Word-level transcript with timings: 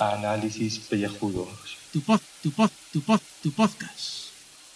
Análisis 0.00 0.80
pellejudos. 0.80 1.78
Tu 1.92 2.00
pod, 2.00 2.20
tu 2.42 2.50
pod, 2.50 2.70
tu 2.92 3.00
pod, 3.00 3.20
tu 3.44 3.52
podcast. 3.52 4.32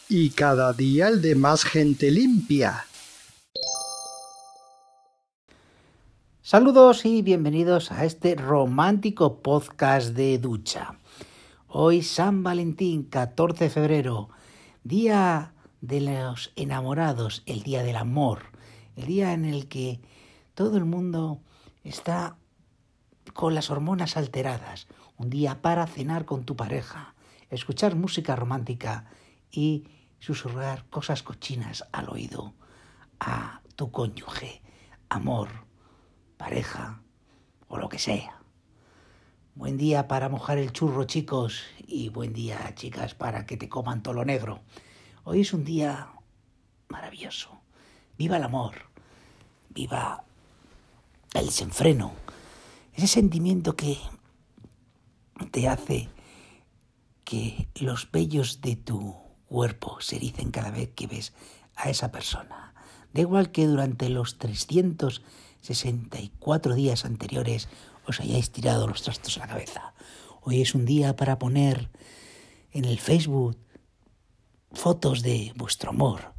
Y 0.08 0.30
cada 0.30 0.72
día 0.72 1.08
el 1.08 1.20
de 1.20 1.34
más 1.34 1.64
gente 1.64 2.12
limpia. 2.12 2.86
Saludos 6.40 7.04
y 7.04 7.22
bienvenidos 7.22 7.90
a 7.90 8.04
este 8.04 8.36
romántico 8.36 9.42
podcast 9.42 10.10
de 10.10 10.38
ducha. 10.38 10.94
Hoy 11.66 12.02
San 12.04 12.44
Valentín, 12.44 13.02
14 13.02 13.64
de 13.64 13.70
febrero, 13.70 14.28
día 14.84 15.52
de 15.80 16.00
los 16.00 16.52
enamorados, 16.56 17.42
el 17.46 17.62
día 17.62 17.82
del 17.82 17.96
amor, 17.96 18.52
el 18.96 19.06
día 19.06 19.32
en 19.32 19.44
el 19.44 19.68
que 19.68 20.00
todo 20.54 20.76
el 20.76 20.84
mundo 20.84 21.40
está 21.84 22.36
con 23.32 23.54
las 23.54 23.70
hormonas 23.70 24.16
alteradas, 24.16 24.88
un 25.16 25.30
día 25.30 25.62
para 25.62 25.86
cenar 25.86 26.24
con 26.24 26.44
tu 26.44 26.56
pareja, 26.56 27.14
escuchar 27.48 27.96
música 27.96 28.36
romántica 28.36 29.06
y 29.50 29.84
susurrar 30.18 30.86
cosas 30.90 31.22
cochinas 31.22 31.84
al 31.92 32.08
oído 32.10 32.54
a 33.18 33.62
tu 33.76 33.90
cónyuge, 33.90 34.62
amor, 35.08 35.48
pareja 36.36 37.02
o 37.68 37.78
lo 37.78 37.88
que 37.88 37.98
sea. 37.98 38.40
Buen 39.54 39.76
día 39.76 40.08
para 40.08 40.28
mojar 40.28 40.58
el 40.58 40.72
churro, 40.72 41.04
chicos, 41.04 41.64
y 41.86 42.08
buen 42.08 42.32
día, 42.32 42.72
chicas, 42.74 43.14
para 43.14 43.46
que 43.46 43.56
te 43.56 43.68
coman 43.68 44.02
todo 44.02 44.14
lo 44.14 44.24
negro. 44.24 44.60
Hoy 45.24 45.42
es 45.42 45.52
un 45.52 45.64
día 45.64 46.14
maravilloso. 46.88 47.60
Viva 48.16 48.38
el 48.38 48.42
amor, 48.42 48.76
viva 49.68 50.24
el 51.34 51.44
desenfreno, 51.44 52.14
ese 52.94 53.06
sentimiento 53.06 53.76
que 53.76 53.98
te 55.50 55.68
hace 55.68 56.08
que 57.24 57.68
los 57.74 58.10
vellos 58.10 58.62
de 58.62 58.76
tu 58.76 59.14
cuerpo 59.46 60.00
se 60.00 60.16
ericen 60.16 60.50
cada 60.50 60.70
vez 60.70 60.90
que 60.94 61.06
ves 61.06 61.34
a 61.76 61.90
esa 61.90 62.10
persona. 62.10 62.72
Da 63.12 63.20
igual 63.20 63.52
que 63.52 63.66
durante 63.66 64.08
los 64.08 64.38
364 64.38 66.74
días 66.74 67.04
anteriores 67.04 67.68
os 68.06 68.20
hayáis 68.20 68.50
tirado 68.50 68.86
los 68.86 69.02
trastos 69.02 69.36
a 69.36 69.40
la 69.40 69.48
cabeza. 69.48 69.92
Hoy 70.40 70.62
es 70.62 70.74
un 70.74 70.86
día 70.86 71.14
para 71.14 71.38
poner 71.38 71.90
en 72.72 72.86
el 72.86 72.98
Facebook 72.98 73.58
fotos 74.72 75.22
de 75.22 75.52
vuestro 75.56 75.90
amor, 75.90 76.34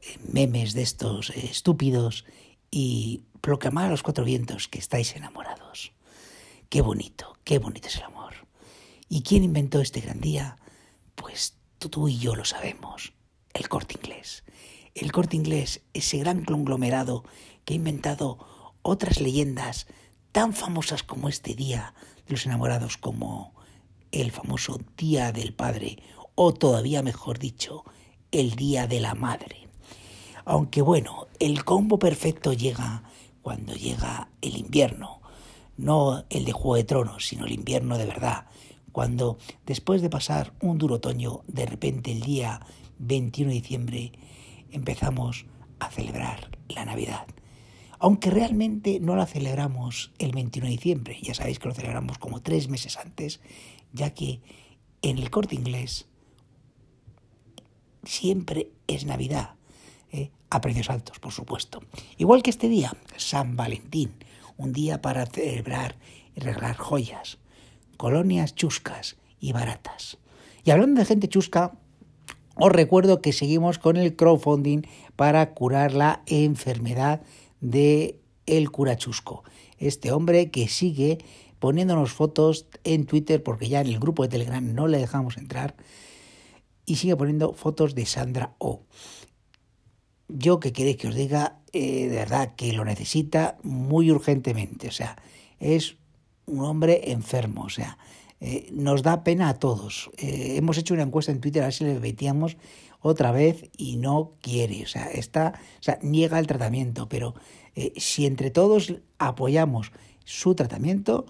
eh, 0.00 0.18
memes 0.32 0.72
de 0.74 0.82
estos 0.82 1.30
eh, 1.30 1.48
estúpidos 1.50 2.24
y 2.70 3.24
proclamar 3.40 3.86
a 3.86 3.90
los 3.90 4.02
cuatro 4.02 4.24
vientos 4.24 4.68
que 4.68 4.78
estáis 4.78 5.14
enamorados. 5.16 5.92
Qué 6.68 6.80
bonito, 6.80 7.36
qué 7.44 7.58
bonito 7.58 7.88
es 7.88 7.96
el 7.96 8.04
amor. 8.04 8.34
¿Y 9.08 9.22
quién 9.22 9.44
inventó 9.44 9.80
este 9.80 10.00
gran 10.00 10.20
día? 10.20 10.56
Pues 11.14 11.56
tú, 11.78 11.88
tú 11.88 12.08
y 12.08 12.18
yo 12.18 12.34
lo 12.34 12.44
sabemos, 12.44 13.12
el 13.52 13.68
corte 13.68 13.96
inglés. 14.02 14.44
El 14.94 15.12
corte 15.12 15.36
inglés, 15.36 15.82
ese 15.92 16.18
gran 16.18 16.44
conglomerado 16.44 17.24
que 17.64 17.74
ha 17.74 17.76
inventado 17.76 18.74
otras 18.82 19.20
leyendas 19.20 19.86
tan 20.32 20.52
famosas 20.52 21.02
como 21.02 21.28
este 21.28 21.54
día 21.54 21.94
de 22.26 22.32
los 22.32 22.46
enamorados, 22.46 22.96
como 22.96 23.54
el 24.10 24.30
famoso 24.30 24.78
Día 24.96 25.32
del 25.32 25.54
Padre 25.54 25.98
o 26.34 26.52
todavía 26.54 27.02
mejor 27.02 27.38
dicho, 27.38 27.84
el 28.30 28.56
Día 28.56 28.86
de 28.86 29.00
la 29.00 29.14
Madre. 29.14 29.68
Aunque 30.44 30.82
bueno, 30.82 31.28
el 31.38 31.64
combo 31.64 31.98
perfecto 31.98 32.52
llega 32.52 33.04
cuando 33.42 33.74
llega 33.74 34.28
el 34.40 34.56
invierno, 34.56 35.20
no 35.76 36.24
el 36.30 36.44
de 36.44 36.52
Juego 36.52 36.76
de 36.76 36.84
Tronos, 36.84 37.26
sino 37.26 37.46
el 37.46 37.52
invierno 37.52 37.98
de 37.98 38.06
verdad, 38.06 38.46
cuando 38.92 39.38
después 39.66 40.02
de 40.02 40.10
pasar 40.10 40.52
un 40.60 40.78
duro 40.78 40.96
otoño, 40.96 41.42
de 41.46 41.66
repente 41.66 42.12
el 42.12 42.20
día 42.20 42.60
21 42.98 43.50
de 43.50 43.60
diciembre 43.60 44.12
empezamos 44.70 45.46
a 45.78 45.90
celebrar 45.90 46.50
la 46.68 46.84
Navidad. 46.84 47.26
Aunque 47.98 48.30
realmente 48.30 49.00
no 49.00 49.16
la 49.16 49.26
celebramos 49.26 50.12
el 50.18 50.32
21 50.32 50.66
de 50.66 50.72
diciembre, 50.72 51.18
ya 51.22 51.34
sabéis 51.34 51.58
que 51.58 51.68
lo 51.68 51.74
celebramos 51.74 52.18
como 52.18 52.42
tres 52.42 52.68
meses 52.68 52.98
antes, 52.98 53.40
ya 53.92 54.10
que 54.10 54.40
en 55.02 55.18
el 55.18 55.30
corte 55.30 55.54
inglés 55.54 56.06
siempre 58.06 58.70
es 58.86 59.04
Navidad, 59.04 59.54
¿eh? 60.12 60.30
a 60.50 60.60
precios 60.60 60.90
altos, 60.90 61.18
por 61.18 61.32
supuesto. 61.32 61.80
Igual 62.18 62.42
que 62.42 62.50
este 62.50 62.68
día, 62.68 62.92
San 63.16 63.56
Valentín, 63.56 64.12
un 64.56 64.72
día 64.72 65.02
para 65.02 65.26
celebrar 65.26 65.96
y 66.36 66.40
regalar 66.40 66.76
joyas, 66.76 67.38
colonias 67.96 68.54
chuscas 68.54 69.16
y 69.40 69.52
baratas. 69.52 70.18
Y 70.64 70.70
hablando 70.70 71.00
de 71.00 71.06
gente 71.06 71.28
chusca, 71.28 71.72
os 72.56 72.72
recuerdo 72.72 73.20
que 73.20 73.32
seguimos 73.32 73.78
con 73.78 73.96
el 73.96 74.14
crowdfunding 74.14 74.82
para 75.16 75.54
curar 75.54 75.92
la 75.92 76.22
enfermedad 76.26 77.22
de 77.60 78.20
el 78.46 78.70
cura 78.70 78.96
chusco. 78.96 79.42
Este 79.78 80.12
hombre 80.12 80.50
que 80.50 80.68
sigue 80.68 81.18
poniéndonos 81.58 82.12
fotos 82.12 82.66
en 82.84 83.06
Twitter 83.06 83.42
porque 83.42 83.68
ya 83.68 83.80
en 83.80 83.88
el 83.88 83.98
grupo 83.98 84.22
de 84.22 84.28
Telegram 84.28 84.74
no 84.74 84.86
le 84.86 84.98
dejamos 84.98 85.36
entrar 85.36 85.74
y 86.86 86.96
sigue 86.96 87.16
poniendo 87.16 87.54
fotos 87.54 87.94
de 87.94 88.06
Sandra 88.06 88.54
O. 88.58 88.82
Yo 90.28 90.60
que 90.60 90.72
queréis 90.72 90.96
que 90.96 91.08
os 91.08 91.14
diga, 91.14 91.60
eh, 91.72 92.08
de 92.08 92.16
verdad 92.16 92.54
que 92.56 92.72
lo 92.72 92.84
necesita 92.84 93.58
muy 93.62 94.10
urgentemente. 94.10 94.88
O 94.88 94.92
sea, 94.92 95.16
es 95.60 95.96
un 96.46 96.64
hombre 96.64 97.12
enfermo. 97.12 97.64
O 97.64 97.68
sea, 97.68 97.98
eh, 98.40 98.68
nos 98.72 99.02
da 99.02 99.22
pena 99.24 99.48
a 99.48 99.58
todos. 99.58 100.10
Eh, 100.16 100.54
hemos 100.56 100.78
hecho 100.78 100.94
una 100.94 101.02
encuesta 101.02 101.32
en 101.32 101.40
Twitter 101.40 101.62
a 101.62 101.66
ver 101.66 101.74
si 101.74 101.84
le 101.84 102.00
metíamos 102.00 102.56
otra 103.00 103.32
vez 103.32 103.70
y 103.76 103.96
no 103.96 104.32
quiere. 104.40 104.82
O 104.82 104.86
sea, 104.86 105.06
está, 105.10 105.60
o 105.78 105.82
sea, 105.82 105.98
niega 106.02 106.38
el 106.38 106.46
tratamiento. 106.46 107.08
Pero 107.08 107.34
si 107.96 108.24
entre 108.24 108.50
todos 108.50 108.94
apoyamos 109.18 109.90
su 110.24 110.54
tratamiento, 110.54 111.26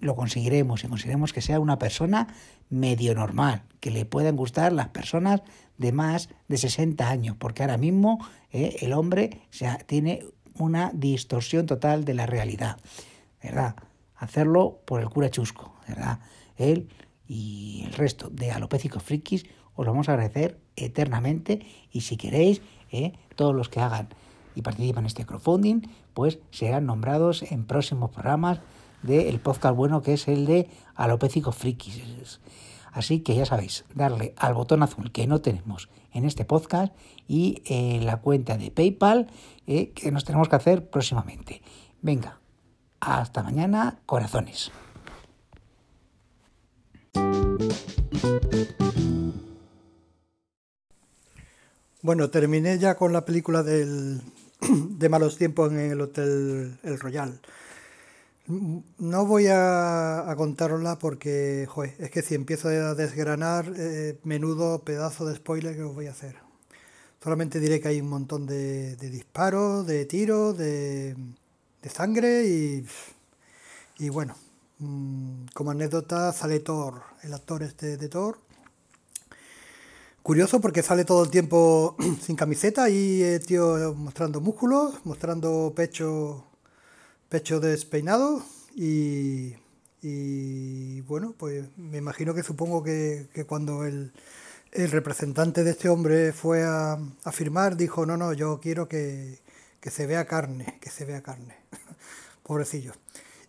lo 0.00 0.14
conseguiremos 0.16 0.84
y 0.84 0.88
conseguiremos 0.88 1.32
que 1.32 1.40
sea 1.40 1.60
una 1.60 1.78
persona 1.78 2.28
medio 2.70 3.14
normal, 3.14 3.62
que 3.80 3.90
le 3.90 4.04
puedan 4.04 4.36
gustar 4.36 4.72
las 4.72 4.88
personas 4.88 5.42
de 5.78 5.92
más 5.92 6.28
de 6.48 6.56
60 6.56 7.08
años, 7.08 7.36
porque 7.38 7.62
ahora 7.62 7.76
mismo 7.76 8.18
eh, 8.50 8.76
el 8.80 8.92
hombre 8.92 9.42
tiene 9.86 10.24
una 10.54 10.90
distorsión 10.94 11.66
total 11.66 12.04
de 12.04 12.14
la 12.14 12.26
realidad, 12.26 12.78
¿verdad? 13.42 13.76
Hacerlo 14.16 14.80
por 14.84 15.00
el 15.00 15.08
cura 15.08 15.30
chusco, 15.30 15.74
¿verdad? 15.88 16.20
Él 16.56 16.88
y 17.26 17.84
el 17.86 17.92
resto 17.92 18.28
de 18.30 18.50
alopécicos 18.50 19.02
frikis 19.02 19.44
os 19.74 19.86
lo 19.86 19.92
vamos 19.92 20.08
a 20.08 20.12
agradecer 20.12 20.60
eternamente 20.76 21.60
y 21.90 22.02
si 22.02 22.16
queréis, 22.16 22.60
eh, 22.90 23.12
todos 23.36 23.54
los 23.54 23.68
que 23.68 23.80
hagan 23.80 24.08
y 24.54 24.62
participan 24.62 25.04
en 25.04 25.06
este 25.06 25.24
crowdfunding, 25.24 25.80
pues 26.14 26.38
serán 26.50 26.86
nombrados 26.86 27.42
en 27.42 27.64
próximos 27.64 28.10
programas 28.10 28.60
del 29.02 29.40
podcast 29.40 29.76
bueno 29.76 30.02
que 30.02 30.14
es 30.14 30.28
el 30.28 30.46
de 30.46 30.68
Alopécicos 30.94 31.56
Frikis. 31.56 32.40
Así 32.92 33.20
que 33.20 33.34
ya 33.34 33.46
sabéis, 33.46 33.84
darle 33.94 34.34
al 34.36 34.54
botón 34.54 34.82
azul 34.82 35.12
que 35.12 35.26
no 35.26 35.40
tenemos 35.40 35.88
en 36.12 36.24
este 36.24 36.44
podcast 36.44 36.94
y 37.26 37.62
en 37.64 38.04
la 38.04 38.18
cuenta 38.18 38.58
de 38.58 38.70
PayPal 38.70 39.28
eh, 39.66 39.92
que 39.92 40.12
nos 40.12 40.24
tenemos 40.24 40.48
que 40.48 40.56
hacer 40.56 40.90
próximamente. 40.90 41.62
Venga, 42.02 42.40
hasta 43.00 43.42
mañana, 43.42 43.98
corazones. 44.04 44.70
Bueno, 52.02 52.30
terminé 52.30 52.78
ya 52.78 52.96
con 52.96 53.12
la 53.12 53.24
película 53.24 53.62
del, 53.62 54.20
de 54.60 55.08
malos 55.08 55.38
tiempos 55.38 55.72
en 55.72 55.92
el 55.92 56.00
Hotel 56.00 56.78
El 56.82 56.98
Royal. 56.98 57.40
No 58.46 59.24
voy 59.24 59.46
a, 59.46 60.28
a 60.28 60.36
contarosla 60.36 60.98
porque, 60.98 61.66
joder, 61.68 61.94
es 61.98 62.10
que 62.10 62.22
si 62.22 62.34
empiezo 62.34 62.68
a 62.68 62.94
desgranar, 62.94 63.72
eh, 63.76 64.18
menudo 64.24 64.80
pedazo 64.80 65.24
de 65.26 65.36
spoiler 65.36 65.76
que 65.76 65.82
os 65.82 65.94
voy 65.94 66.06
a 66.06 66.10
hacer. 66.10 66.36
Solamente 67.22 67.60
diré 67.60 67.80
que 67.80 67.88
hay 67.88 68.00
un 68.00 68.08
montón 68.08 68.46
de, 68.46 68.96
disparos, 68.96 69.86
de 69.86 70.06
tiros, 70.06 70.58
de, 70.58 71.14
sangre 71.88 72.44
y, 72.44 72.84
y 73.98 74.08
bueno, 74.08 74.34
mm, 74.78 75.46
como 75.54 75.70
anécdota 75.70 76.32
sale 76.32 76.58
Thor, 76.60 77.00
el 77.22 77.32
actor 77.32 77.62
este 77.62 77.96
de 77.96 78.08
Thor. 78.08 78.38
Curioso 80.24 80.60
porque 80.60 80.82
sale 80.82 81.04
todo 81.04 81.22
el 81.22 81.30
tiempo 81.30 81.96
sin 82.20 82.34
camiseta 82.34 82.90
y 82.90 83.22
el 83.22 83.46
tío 83.46 83.94
mostrando 83.94 84.40
músculos, 84.40 84.94
mostrando 85.04 85.72
pecho 85.76 86.44
pecho 87.32 87.60
despeinado 87.60 88.44
y, 88.74 89.54
y 90.02 91.00
bueno, 91.00 91.34
pues 91.38 91.64
me 91.78 91.96
imagino 91.96 92.34
que 92.34 92.42
supongo 92.42 92.82
que, 92.82 93.26
cuando 93.46 93.86
el, 93.86 94.12
el 94.70 94.90
representante 94.90 95.64
de 95.64 95.70
este 95.70 95.88
hombre 95.88 96.34
fue 96.34 96.62
a, 96.62 96.98
a 97.24 97.32
firmar, 97.32 97.78
dijo, 97.78 98.04
no, 98.04 98.18
no, 98.18 98.34
yo 98.34 98.60
quiero 98.60 98.86
que, 98.86 99.38
que 99.80 99.90
se 99.90 100.06
vea 100.06 100.26
carne, 100.26 100.78
que 100.78 100.90
se 100.90 101.06
vea 101.06 101.22
carne. 101.22 101.56
Pobrecillo. 102.42 102.92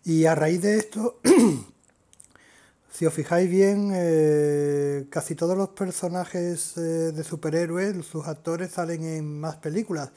Y 0.02 0.24
a 0.24 0.34
raíz 0.34 0.62
de 0.62 0.78
esto, 0.78 1.20
si 2.90 3.04
os 3.04 3.12
fijáis 3.12 3.50
bien, 3.50 3.90
eh, 3.92 5.04
casi 5.10 5.34
todos 5.34 5.58
los 5.58 5.68
personajes 5.68 6.78
eh, 6.78 7.12
de 7.12 7.22
superhéroes, 7.22 8.06
sus 8.06 8.26
actores 8.28 8.70
salen 8.70 9.04
en 9.04 9.40
más 9.40 9.56
películas. 9.56 10.10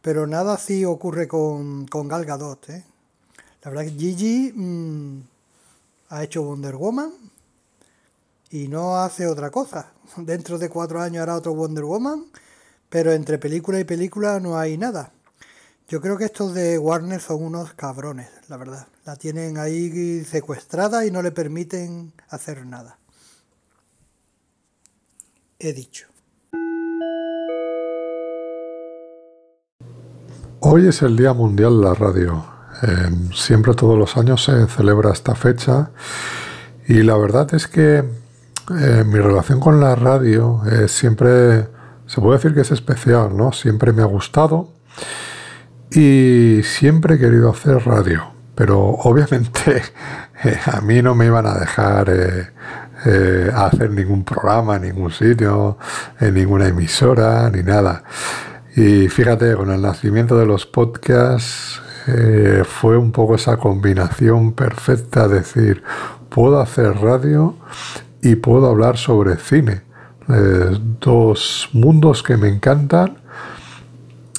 Pero 0.00 0.28
nada 0.28 0.54
así 0.54 0.84
ocurre 0.84 1.26
con, 1.26 1.88
con 1.88 2.06
Gal 2.06 2.24
Gadot. 2.24 2.70
¿eh? 2.70 2.84
La 3.62 3.70
verdad 3.70 3.84
que 3.84 3.98
Gigi 3.98 4.52
mm, 4.54 5.22
ha 6.08 6.24
hecho 6.24 6.42
Wonder 6.42 6.76
Woman 6.76 7.12
y 8.50 8.68
no 8.68 8.96
hace 8.96 9.26
otra 9.26 9.50
cosa. 9.50 9.92
Dentro 10.16 10.58
de 10.58 10.70
cuatro 10.70 11.00
años 11.00 11.22
hará 11.22 11.36
otro 11.36 11.54
Wonder 11.54 11.84
Woman, 11.84 12.24
pero 12.88 13.12
entre 13.12 13.38
película 13.38 13.78
y 13.78 13.84
película 13.84 14.40
no 14.40 14.58
hay 14.58 14.78
nada. 14.78 15.12
Yo 15.88 16.00
creo 16.00 16.16
que 16.16 16.24
estos 16.24 16.54
de 16.54 16.78
Warner 16.78 17.20
son 17.20 17.42
unos 17.42 17.74
cabrones, 17.74 18.28
la 18.48 18.56
verdad. 18.56 18.86
La 19.04 19.16
tienen 19.16 19.58
ahí 19.58 20.24
secuestrada 20.24 21.04
y 21.04 21.10
no 21.10 21.20
le 21.20 21.32
permiten 21.32 22.12
hacer 22.28 22.64
nada. 22.64 22.96
He 25.58 25.72
dicho. 25.72 26.06
Hoy 30.60 30.88
es 30.88 31.02
el 31.02 31.16
Día 31.16 31.34
Mundial 31.34 31.80
de 31.80 31.86
la 31.86 31.94
Radio. 31.94 32.59
Eh, 32.82 33.10
siempre 33.34 33.74
todos 33.74 33.98
los 33.98 34.16
años 34.16 34.44
se 34.44 34.66
celebra 34.66 35.12
esta 35.12 35.34
fecha 35.34 35.90
y 36.86 37.02
la 37.02 37.16
verdad 37.16 37.52
es 37.54 37.66
que 37.66 38.04
eh, 38.78 39.04
mi 39.04 39.18
relación 39.18 39.58
con 39.58 39.80
la 39.80 39.96
radio 39.96 40.62
es 40.64 40.92
siempre, 40.92 41.68
se 42.06 42.20
puede 42.20 42.38
decir 42.38 42.54
que 42.54 42.60
es 42.60 42.70
especial, 42.70 43.36
¿no? 43.36 43.52
Siempre 43.52 43.92
me 43.92 44.02
ha 44.02 44.06
gustado 44.06 44.72
y 45.90 46.60
siempre 46.62 47.16
he 47.16 47.18
querido 47.18 47.50
hacer 47.50 47.84
radio, 47.84 48.32
pero 48.54 48.80
obviamente 48.80 49.82
eh, 50.44 50.58
a 50.66 50.80
mí 50.80 51.02
no 51.02 51.14
me 51.16 51.26
iban 51.26 51.46
a 51.46 51.54
dejar 51.54 52.10
eh, 52.10 53.50
hacer 53.54 53.90
ningún 53.90 54.24
programa 54.24 54.76
en 54.76 54.82
ningún 54.82 55.10
sitio, 55.10 55.78
en 56.20 56.34
ninguna 56.34 56.68
emisora, 56.68 57.50
ni 57.50 57.62
nada. 57.62 58.04
Y 58.76 59.08
fíjate, 59.08 59.56
con 59.56 59.70
el 59.70 59.82
nacimiento 59.82 60.38
de 60.38 60.46
los 60.46 60.64
podcasts 60.64 61.82
fue 62.64 62.96
un 62.96 63.12
poco 63.12 63.34
esa 63.34 63.56
combinación 63.56 64.52
perfecta, 64.52 65.28
decir, 65.28 65.82
puedo 66.28 66.60
hacer 66.60 66.96
radio 66.96 67.56
y 68.22 68.36
puedo 68.36 68.68
hablar 68.68 68.96
sobre 68.96 69.36
cine. 69.36 69.82
dos 71.00 71.68
mundos 71.72 72.22
que 72.22 72.36
me 72.36 72.48
encantan 72.48 73.18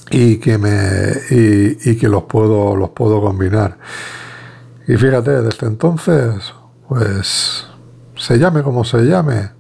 y 0.09 0.37
que 0.37 0.57
me 0.57 1.11
y, 1.29 1.95
que 1.97 2.07
los 2.07 2.23
puedo 2.23 2.75
los 2.75 2.89
puedo 2.89 3.21
combinar. 3.21 3.77
Y 4.87 4.95
fíjate 4.97 5.41
desde 5.41 5.67
entonces 5.67 6.53
pues 6.87 7.67
se 8.15 8.37
llame 8.37 8.63
como 8.63 8.83
se 8.83 9.03
llame 9.03 9.51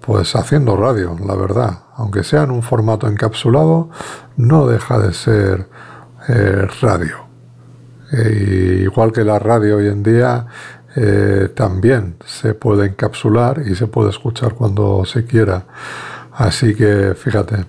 pues 0.00 0.36
haciendo 0.36 0.76
radio 0.76 1.16
la 1.24 1.34
verdad. 1.34 1.80
Aunque 1.96 2.24
sea 2.24 2.42
en 2.42 2.50
un 2.50 2.62
formato 2.62 3.08
encapsulado 3.08 3.90
no 4.36 4.66
deja 4.66 4.98
de 4.98 5.14
ser 5.14 5.68
eh, 6.28 6.66
radio 6.80 7.23
e 8.16 8.82
igual 8.82 9.12
que 9.12 9.24
la 9.24 9.38
radio 9.38 9.76
hoy 9.76 9.88
en 9.88 10.02
día 10.02 10.46
eh, 10.96 11.48
también 11.54 12.16
se 12.24 12.54
puede 12.54 12.86
encapsular 12.86 13.62
y 13.66 13.74
se 13.74 13.86
puede 13.86 14.10
escuchar 14.10 14.54
cuando 14.54 15.04
se 15.04 15.24
quiera 15.24 15.66
así 16.32 16.74
que 16.74 17.14
fíjate 17.16 17.64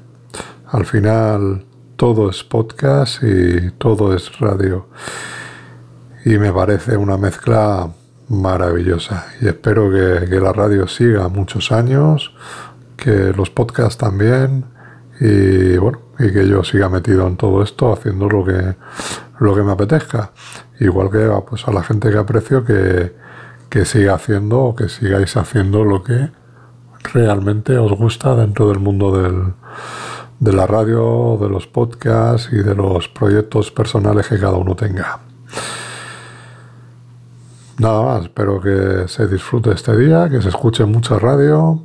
al 0.71 0.85
final 0.85 1.65
todo 1.95 2.29
es 2.29 2.43
podcast 2.43 3.23
y 3.23 3.71
todo 3.71 4.13
es 4.13 4.39
radio. 4.39 4.87
Y 6.25 6.37
me 6.37 6.51
parece 6.51 6.97
una 6.97 7.17
mezcla 7.17 7.89
maravillosa. 8.29 9.27
Y 9.41 9.47
espero 9.47 9.89
que, 9.91 10.39
la 10.39 10.51
radio 10.51 10.87
siga 10.87 11.27
muchos 11.29 11.71
años, 11.71 12.33
que 12.97 13.31
los 13.33 13.49
podcasts 13.49 13.97
también, 13.97 14.65
y 15.19 15.77
bueno, 15.77 15.99
y 16.19 16.31
que 16.31 16.47
yo 16.47 16.63
siga 16.63 16.89
metido 16.89 17.27
en 17.27 17.37
todo 17.37 17.61
esto 17.63 17.91
haciendo 17.91 18.29
lo 18.29 18.43
que, 18.45 18.75
lo 19.39 19.55
que 19.55 19.63
me 19.63 19.71
apetezca. 19.71 20.31
Igual 20.79 21.09
que 21.09 21.29
pues, 21.47 21.67
a 21.67 21.71
la 21.71 21.83
gente 21.83 22.09
que 22.09 22.17
aprecio 22.17 22.63
que, 22.63 23.13
que 23.69 23.85
siga 23.85 24.15
haciendo 24.15 24.61
o 24.61 24.75
que 24.75 24.89
sigáis 24.89 25.35
haciendo 25.37 25.83
lo 25.83 26.03
que 26.03 26.29
realmente 27.13 27.77
os 27.77 27.91
gusta 27.93 28.35
dentro 28.35 28.69
del 28.69 28.79
mundo 28.79 29.21
del, 29.21 29.53
de 30.39 30.53
la 30.53 30.67
radio, 30.67 31.37
de 31.39 31.49
los 31.49 31.67
podcasts 31.67 32.49
y 32.51 32.57
de 32.57 32.75
los 32.75 33.07
proyectos 33.07 33.71
personales 33.71 34.27
que 34.27 34.39
cada 34.39 34.57
uno 34.57 34.75
tenga. 34.75 35.19
Nada 37.77 38.01
más, 38.03 38.23
espero 38.23 38.61
que 38.61 39.07
se 39.07 39.27
disfrute 39.27 39.71
este 39.71 39.95
día, 39.97 40.29
que 40.29 40.41
se 40.41 40.49
escuche 40.49 40.85
mucha 40.85 41.19
radio, 41.19 41.81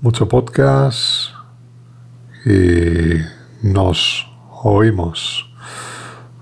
mucho 0.00 0.28
podcast 0.28 1.30
y 2.44 3.37
nos 3.62 4.26
oímos. 4.62 5.50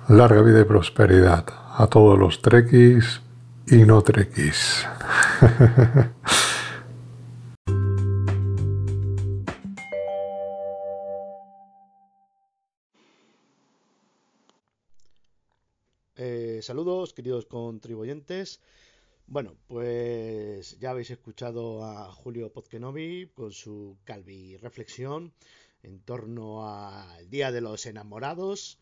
Larga 0.08 0.42
vida 0.42 0.60
y 0.60 0.64
prosperidad 0.64 1.46
a 1.76 1.86
todos 1.88 2.18
los 2.18 2.42
trekkies 2.42 3.20
y 3.66 3.84
no 3.84 4.02
trekkies. 4.02 4.86
saludos, 16.66 17.14
queridos 17.14 17.46
contribuyentes. 17.46 18.60
Bueno, 19.28 19.56
pues 19.68 20.78
ya 20.78 20.90
habéis 20.90 21.10
escuchado 21.10 21.84
a 21.84 22.10
Julio 22.12 22.52
Pozkenovi 22.52 23.30
con 23.34 23.52
su 23.52 23.96
Calvi 24.04 24.56
reflexión 24.56 25.32
en 25.82 26.00
torno 26.00 26.68
al 26.68 27.28
Día 27.30 27.52
de 27.52 27.60
los 27.60 27.86
Enamorados 27.86 28.78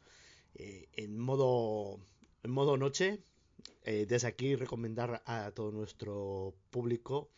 eh, 0.55 0.89
en 0.93 1.19
modo 1.19 2.01
en 2.43 2.51
modo 2.51 2.77
noche. 2.77 3.21
Eh, 3.85 4.07
desde 4.07 4.29
aquí 4.29 4.57
recomendar 4.57 5.23
a 5.27 5.51
todo 5.51 5.71
nuestro 5.71 6.55
público 6.71 7.31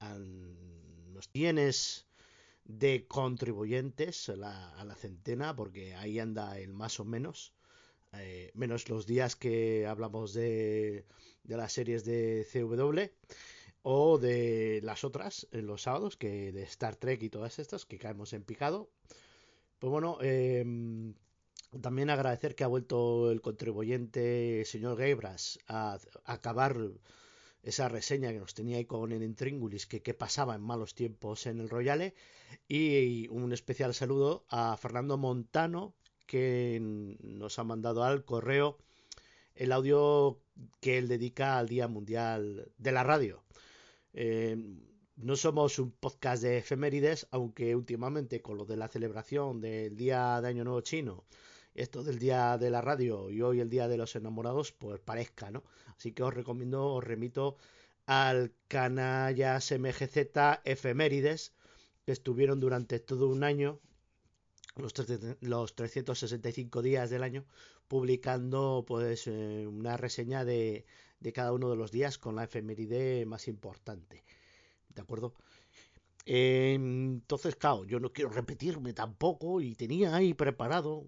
a 0.00 0.16
los 0.16 1.28
tienes 1.30 2.06
de 2.64 3.06
contribuyentes 3.06 4.28
a 4.28 4.36
la, 4.36 4.70
a 4.78 4.84
la 4.84 4.94
centena 4.94 5.56
porque 5.56 5.94
ahí 5.94 6.18
anda 6.18 6.58
el 6.58 6.72
más 6.72 7.00
o 7.00 7.04
menos 7.04 7.52
eh, 8.12 8.50
menos 8.54 8.88
los 8.88 9.06
días 9.06 9.36
que 9.36 9.86
hablamos 9.86 10.32
de, 10.32 11.04
de 11.44 11.56
las 11.56 11.72
series 11.72 12.04
de 12.04 12.46
CW 12.50 13.00
o 13.82 14.18
de 14.18 14.80
las 14.82 15.04
otras 15.04 15.48
en 15.52 15.66
los 15.66 15.82
sábados, 15.82 16.16
que 16.16 16.52
de 16.52 16.62
Star 16.64 16.96
Trek 16.96 17.22
y 17.22 17.30
todas 17.30 17.58
estas, 17.58 17.86
que 17.86 17.98
caemos 17.98 18.32
en 18.32 18.44
picado. 18.44 18.90
Pues 19.78 19.90
bueno, 19.90 20.18
em, 20.20 21.14
también 21.80 22.10
agradecer 22.10 22.54
que 22.54 22.64
ha 22.64 22.68
vuelto 22.68 23.30
el 23.30 23.40
contribuyente 23.40 24.64
señor 24.64 24.98
Gebras 24.98 25.58
a, 25.68 25.98
acabar 26.24 26.76
esa 27.62 27.88
reseña 27.88 28.32
que 28.32 28.38
nos 28.40 28.54
tenía 28.54 28.78
ahí 28.78 28.84
con 28.86 29.12
el 29.12 29.22
Intríngulis, 29.22 29.86
que 29.86 30.14
pasaba 30.14 30.54
en 30.54 30.62
malos 30.62 30.94
tiempos 30.94 31.46
en 31.46 31.60
el 31.60 31.68
Royale. 31.68 32.14
Y 32.68 33.28
un 33.28 33.52
especial 33.52 33.94
saludo 33.94 34.44
a 34.48 34.76
Fernando 34.76 35.18
Montano, 35.18 35.94
que 36.26 36.78
nos 36.80 37.58
ha 37.58 37.64
mandado 37.64 38.04
al 38.04 38.24
correo 38.24 38.78
el 39.58 39.72
audio 39.72 40.40
que 40.80 40.98
él 40.98 41.08
dedica 41.08 41.58
al 41.58 41.68
Día 41.68 41.88
Mundial 41.88 42.70
de 42.78 42.92
la 42.92 43.02
Radio. 43.02 43.42
Eh, 44.12 44.56
no 45.16 45.36
somos 45.36 45.78
un 45.78 45.90
podcast 45.90 46.42
de 46.42 46.58
efemérides, 46.58 47.26
aunque 47.30 47.74
últimamente 47.74 48.40
con 48.40 48.56
lo 48.56 48.64
de 48.64 48.76
la 48.76 48.88
celebración 48.88 49.60
del 49.60 49.96
Día 49.96 50.40
de 50.40 50.48
Año 50.48 50.64
Nuevo 50.64 50.80
Chino, 50.80 51.24
esto 51.74 52.02
del 52.02 52.18
Día 52.18 52.56
de 52.58 52.70
la 52.70 52.80
Radio 52.80 53.30
y 53.30 53.42
hoy 53.42 53.60
el 53.60 53.70
Día 53.70 53.88
de 53.88 53.96
los 53.96 54.14
Enamorados, 54.16 54.72
pues 54.72 55.00
parezca, 55.00 55.50
¿no? 55.50 55.64
Así 55.96 56.12
que 56.12 56.22
os 56.22 56.34
recomiendo, 56.34 56.94
os 56.94 57.04
remito 57.04 57.56
al 58.06 58.52
Canallas 58.68 59.72
MGZ 59.72 60.60
Efemérides, 60.64 61.52
que 62.04 62.12
estuvieron 62.12 62.60
durante 62.60 63.00
todo 63.00 63.28
un 63.28 63.44
año 63.44 63.80
los, 64.76 64.94
los 65.40 65.74
365 65.74 66.82
días 66.82 67.10
del 67.10 67.22
año 67.22 67.44
publicando 67.88 68.84
pues 68.86 69.26
eh, 69.26 69.66
una 69.66 69.96
reseña 69.96 70.44
de, 70.44 70.86
de, 71.20 71.32
cada 71.32 71.52
uno 71.52 71.70
de 71.70 71.76
los 71.76 71.90
días 71.90 72.18
con 72.18 72.36
la 72.36 72.44
efeméride 72.44 73.26
más 73.26 73.48
importante. 73.48 74.24
¿De 74.94 75.02
acuerdo? 75.02 75.34
entonces, 76.30 77.56
claro, 77.56 77.86
yo 77.86 78.00
no 78.00 78.12
quiero 78.12 78.28
repetirme 78.28 78.92
tampoco 78.92 79.62
y 79.62 79.74
tenía 79.74 80.14
ahí 80.14 80.34
preparado 80.34 81.02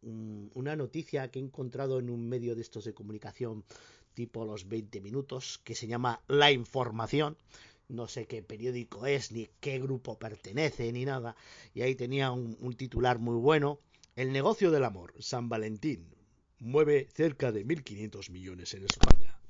una 0.00 0.76
noticia 0.76 1.30
que 1.30 1.40
he 1.40 1.42
encontrado 1.42 1.98
en 1.98 2.08
un 2.08 2.26
medio 2.26 2.54
de 2.54 2.62
estos 2.62 2.84
de 2.84 2.94
comunicación 2.94 3.64
tipo 4.14 4.46
los 4.46 4.66
20 4.68 5.02
minutos 5.02 5.60
que 5.62 5.74
se 5.74 5.86
llama 5.88 6.22
La 6.26 6.52
Información 6.52 7.36
no 7.92 8.08
sé 8.08 8.26
qué 8.26 8.42
periódico 8.42 9.06
es, 9.06 9.32
ni 9.32 9.48
qué 9.60 9.78
grupo 9.78 10.18
pertenece, 10.18 10.90
ni 10.92 11.04
nada. 11.04 11.36
Y 11.74 11.82
ahí 11.82 11.94
tenía 11.94 12.30
un, 12.30 12.56
un 12.60 12.74
titular 12.74 13.18
muy 13.18 13.36
bueno. 13.36 13.80
El 14.16 14.32
negocio 14.32 14.70
del 14.70 14.84
amor, 14.84 15.12
San 15.18 15.48
Valentín, 15.48 16.08
mueve 16.58 17.08
cerca 17.14 17.52
de 17.52 17.66
1.500 17.66 18.30
millones 18.30 18.74
en 18.74 18.84
España. 18.84 19.41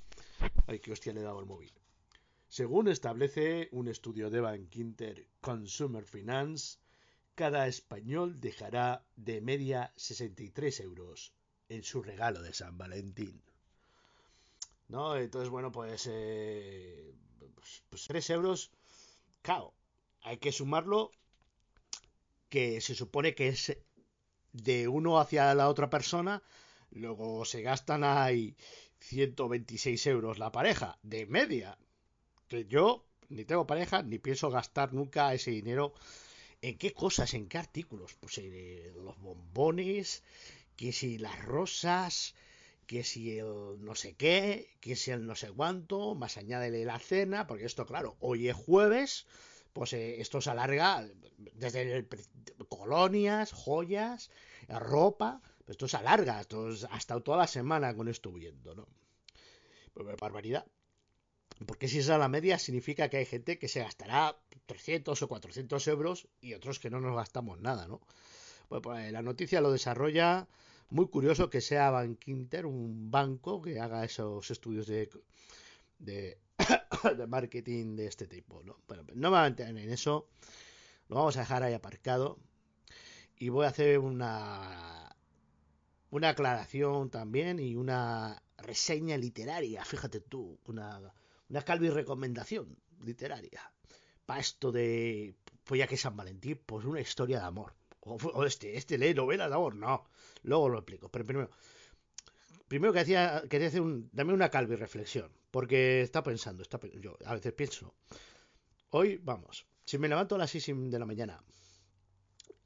Ay, 0.67 0.81
qué 0.81 0.93
hostia 0.93 1.13
le 1.13 1.21
he 1.21 1.25
dado 1.25 1.39
al 1.39 1.47
móvil. 1.47 1.73
Según 2.49 2.89
establece 2.89 3.69
un 3.73 3.89
estudio 3.89 4.31
de 4.31 4.41
Bankinter 4.41 5.27
Consumer 5.41 6.05
Finance, 6.05 6.79
cada 7.35 7.67
español 7.67 8.41
dejará 8.41 9.05
de 9.17 9.41
media 9.41 9.93
63 9.97 10.81
euros 10.81 11.33
en 11.69 11.83
su 11.83 12.03
regalo 12.03 12.43
de 12.43 12.53
San 12.53 12.77
Valentín. 12.77 13.43
¿No? 14.89 15.17
Entonces, 15.17 15.49
bueno, 15.49 15.73
pues, 15.73 16.07
eh, 16.11 17.15
pues, 17.55 17.83
pues 17.89 18.07
3 18.07 18.31
euros, 18.31 18.71
claro, 19.41 19.73
hay 20.23 20.37
que 20.37 20.53
sumarlo 20.53 21.11
que 22.49 22.81
se 22.83 22.95
supone 22.95 23.35
que 23.35 23.49
es 23.49 23.77
de 24.53 24.89
uno 24.89 25.19
hacia 25.19 25.55
la 25.55 25.71
otra 25.71 25.89
persona, 25.89 26.43
luego 26.91 27.47
se 27.47 27.63
gastan 27.63 28.05
ahí 28.05 28.55
126 29.03 30.07
euros 30.07 30.39
la 30.39 30.53
pareja, 30.53 30.99
de 31.03 31.27
media. 31.27 31.79
Que 32.49 32.67
yo 32.67 33.05
ni 33.29 33.45
tengo 33.45 33.67
pareja, 33.67 34.03
ni 34.03 34.19
pienso 34.19 34.51
gastar 34.51 34.93
nunca 34.93 35.35
ese 35.35 35.51
dinero. 35.51 35.95
¿En 36.61 36.79
qué 36.79 36.93
cosas? 36.93 37.35
¿En 37.35 37.49
qué 37.49 37.59
artículos? 37.59 38.15
Pues 38.21 38.39
en 38.39 39.05
los 39.05 39.19
bombones, 39.21 40.23
que 40.77 40.93
si 40.93 41.19
las 41.19 41.45
rosas, 41.45 42.35
que 42.87 43.05
si 43.05 43.39
el 43.39 43.83
no 43.85 43.95
sé 43.95 44.15
qué, 44.15 44.71
que 44.81 44.97
si 44.97 45.11
el 45.11 45.27
no 45.27 45.35
sé 45.35 45.51
cuánto, 45.51 46.15
más 46.15 46.37
añádele 46.37 46.85
la 46.85 46.99
cena, 46.99 47.47
porque 47.47 47.65
esto, 47.65 47.87
claro, 47.87 48.17
hoy 48.21 48.49
es 48.49 48.57
jueves, 48.57 49.27
pues 49.73 49.93
eh, 49.95 50.21
esto 50.21 50.41
se 50.41 50.51
alarga 50.51 51.09
desde 51.55 51.97
el, 51.97 52.09
colonias, 52.69 53.53
joyas, 53.53 54.31
ropa, 54.69 55.41
esto 55.73 55.89
se 55.89 55.97
alarga, 55.97 56.41
esto 56.41 56.71
es 56.71 56.85
hasta 56.85 57.21
toda 57.21 57.39
la 57.39 57.47
semana 57.47 57.95
con 57.95 58.09
esto 58.09 58.33
viendo, 58.33 58.75
¿no? 58.75 58.87
Pues 59.93 60.07
barbaridad. 60.19 60.67
Porque 61.67 61.89
si 61.89 61.99
es 61.99 62.09
a 62.09 62.19
la 62.19 62.29
media 62.29 62.59
significa 62.59 63.09
que 63.09 63.19
hay 63.19 63.27
gente 63.27 63.59
que 63.59 63.69
se 63.69 63.81
gastará 63.81 64.37
300 64.67 65.21
o 65.21 65.29
400 65.29 65.87
euros 65.89 66.29
y 66.41 66.55
otros 66.55 66.79
que 66.79 66.91
no 66.91 67.01
nos 67.01 67.15
gastamos 67.15 67.61
nada, 67.61 67.87
¿no? 67.87 68.01
Pues, 68.69 68.81
pues 68.83 69.13
la 69.13 69.23
noticia 69.23 69.61
lo 69.61 69.71
desarrolla 69.71 70.49
muy 70.91 71.09
curioso 71.09 71.51
que 71.51 71.61
sea 71.61 71.91
Bankinter, 71.91 72.67
un 72.67 73.11
banco 73.11 73.63
que 73.63 73.81
haga 73.81 74.05
esos 74.05 74.51
estudios 74.51 74.87
de, 74.87 75.09
de, 75.99 76.39
marketing 77.29 77.97
de 77.97 78.07
este 78.07 78.27
tipo, 78.27 78.63
¿no? 78.63 78.79
Bueno, 78.87 79.05
no 79.15 79.31
me 79.31 79.37
voy 79.37 79.47
a 79.47 79.51
meter 79.51 79.69
en 79.69 79.79
eso, 79.91 80.29
lo 81.09 81.17
vamos 81.17 81.37
a 81.37 81.41
dejar 81.41 81.63
ahí 81.63 81.75
aparcado 81.75 82.39
y 83.37 83.49
voy 83.49 83.65
a 83.65 83.71
hacer 83.71 83.99
una 83.99 85.12
una 86.13 86.31
aclaración 86.31 87.11
también 87.11 87.59
y 87.59 87.75
una 87.75 88.41
reseña 88.57 89.17
literaria, 89.17 89.85
fíjate 89.85 90.21
tú, 90.21 90.59
una 90.67 91.13
una 91.53 91.63
calvi 91.63 91.91
recomendación 91.91 92.79
literaria. 93.05 93.61
Para 94.25 94.41
esto 94.41 94.73
de, 94.73 95.35
pues 95.65 95.79
ya 95.79 95.87
que 95.87 95.99
San 95.99 96.17
Valentín, 96.17 96.59
pues 96.65 96.87
una 96.87 97.01
historia 97.01 97.41
de 97.41 97.45
amor. 97.45 97.75
O, 98.01 98.45
este, 98.45 98.77
este 98.77 98.97
lee 98.97 99.13
novela 99.13 99.49
de 99.49 99.55
amor, 99.55 99.75
no. 99.75 100.09
Luego 100.43 100.71
lo 100.71 100.79
explico. 100.79 101.11
Pero 101.11 101.27
primero, 101.27 101.51
primero 102.69 102.93
que 102.93 103.01
hacía, 103.01 103.43
quería 103.51 103.69
hacer 103.69 103.83
un, 103.83 104.09
dame 104.13 104.33
una 104.33 104.49
calvi 104.49 104.77
reflexión. 104.77 105.31
Porque 105.51 106.01
está 106.01 106.23
pensando, 106.23 106.63
está, 106.63 106.81
yo 106.99 107.19
a 107.27 107.35
veces 107.35 107.53
pienso, 107.53 107.95
hoy, 108.89 109.19
vamos, 109.23 109.67
si 109.85 109.99
me 109.99 110.09
levanto 110.09 110.37
a 110.37 110.39
las 110.39 110.51
6 110.51 110.91
de 110.91 110.99
la 110.99 111.05
mañana 111.05 111.45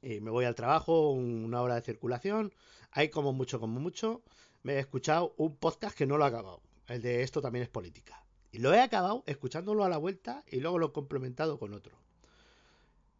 y 0.01 0.21
me 0.21 0.31
voy 0.31 0.45
al 0.45 0.55
trabajo, 0.55 1.11
una 1.11 1.61
hora 1.61 1.75
de 1.75 1.81
circulación, 1.81 2.53
hay 2.97 3.09
como 3.09 3.31
mucho, 3.31 3.59
como 3.59 3.79
mucho, 3.79 4.23
me 4.63 4.73
he 4.73 4.79
escuchado 4.79 5.35
un 5.37 5.55
podcast 5.55 5.95
que 5.95 6.07
no 6.07 6.17
lo 6.17 6.25
he 6.25 6.29
acabado. 6.29 6.63
El 6.87 7.03
de 7.03 7.21
esto 7.21 7.43
también 7.43 7.61
es 7.61 7.69
política. 7.69 8.25
Y 8.51 8.57
lo 8.57 8.73
he 8.73 8.81
acabado 8.81 9.23
escuchándolo 9.27 9.83
a 9.83 9.89
la 9.89 9.97
vuelta 9.99 10.43
y 10.47 10.61
luego 10.61 10.79
lo 10.79 10.87
he 10.87 10.91
complementado 10.93 11.59
con 11.59 11.75
otro. 11.75 11.95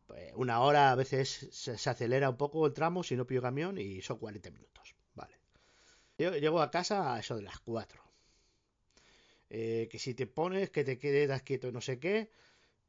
Pues 0.08 0.32
una 0.34 0.62
hora 0.62 0.90
a 0.92 0.96
veces 0.96 1.50
se, 1.52 1.74
acelera 1.74 2.32
un 2.32 2.38
poco 2.38 2.66
el 2.66 2.74
tramo 2.74 3.04
si 3.04 3.16
no 3.16 3.28
pillo 3.28 3.44
camión 3.44 3.78
y 3.78 4.02
son 4.02 4.18
40 4.18 4.50
minutos. 4.50 4.96
Vale. 5.14 5.38
llego 6.18 6.60
a 6.60 6.72
casa 6.72 7.14
a 7.14 7.20
eso 7.20 7.36
de 7.36 7.44
las 7.44 7.60
4. 7.60 8.02
Eh, 9.52 9.88
que 9.92 10.00
si 10.00 10.16
te 10.16 10.26
pones, 10.26 10.72
que 10.72 10.86
te 10.86 10.98
quedas 10.98 11.44
quieto 11.44 11.68
y 11.68 11.72
no 11.72 11.82
sé 11.82 12.00
qué, 12.00 12.32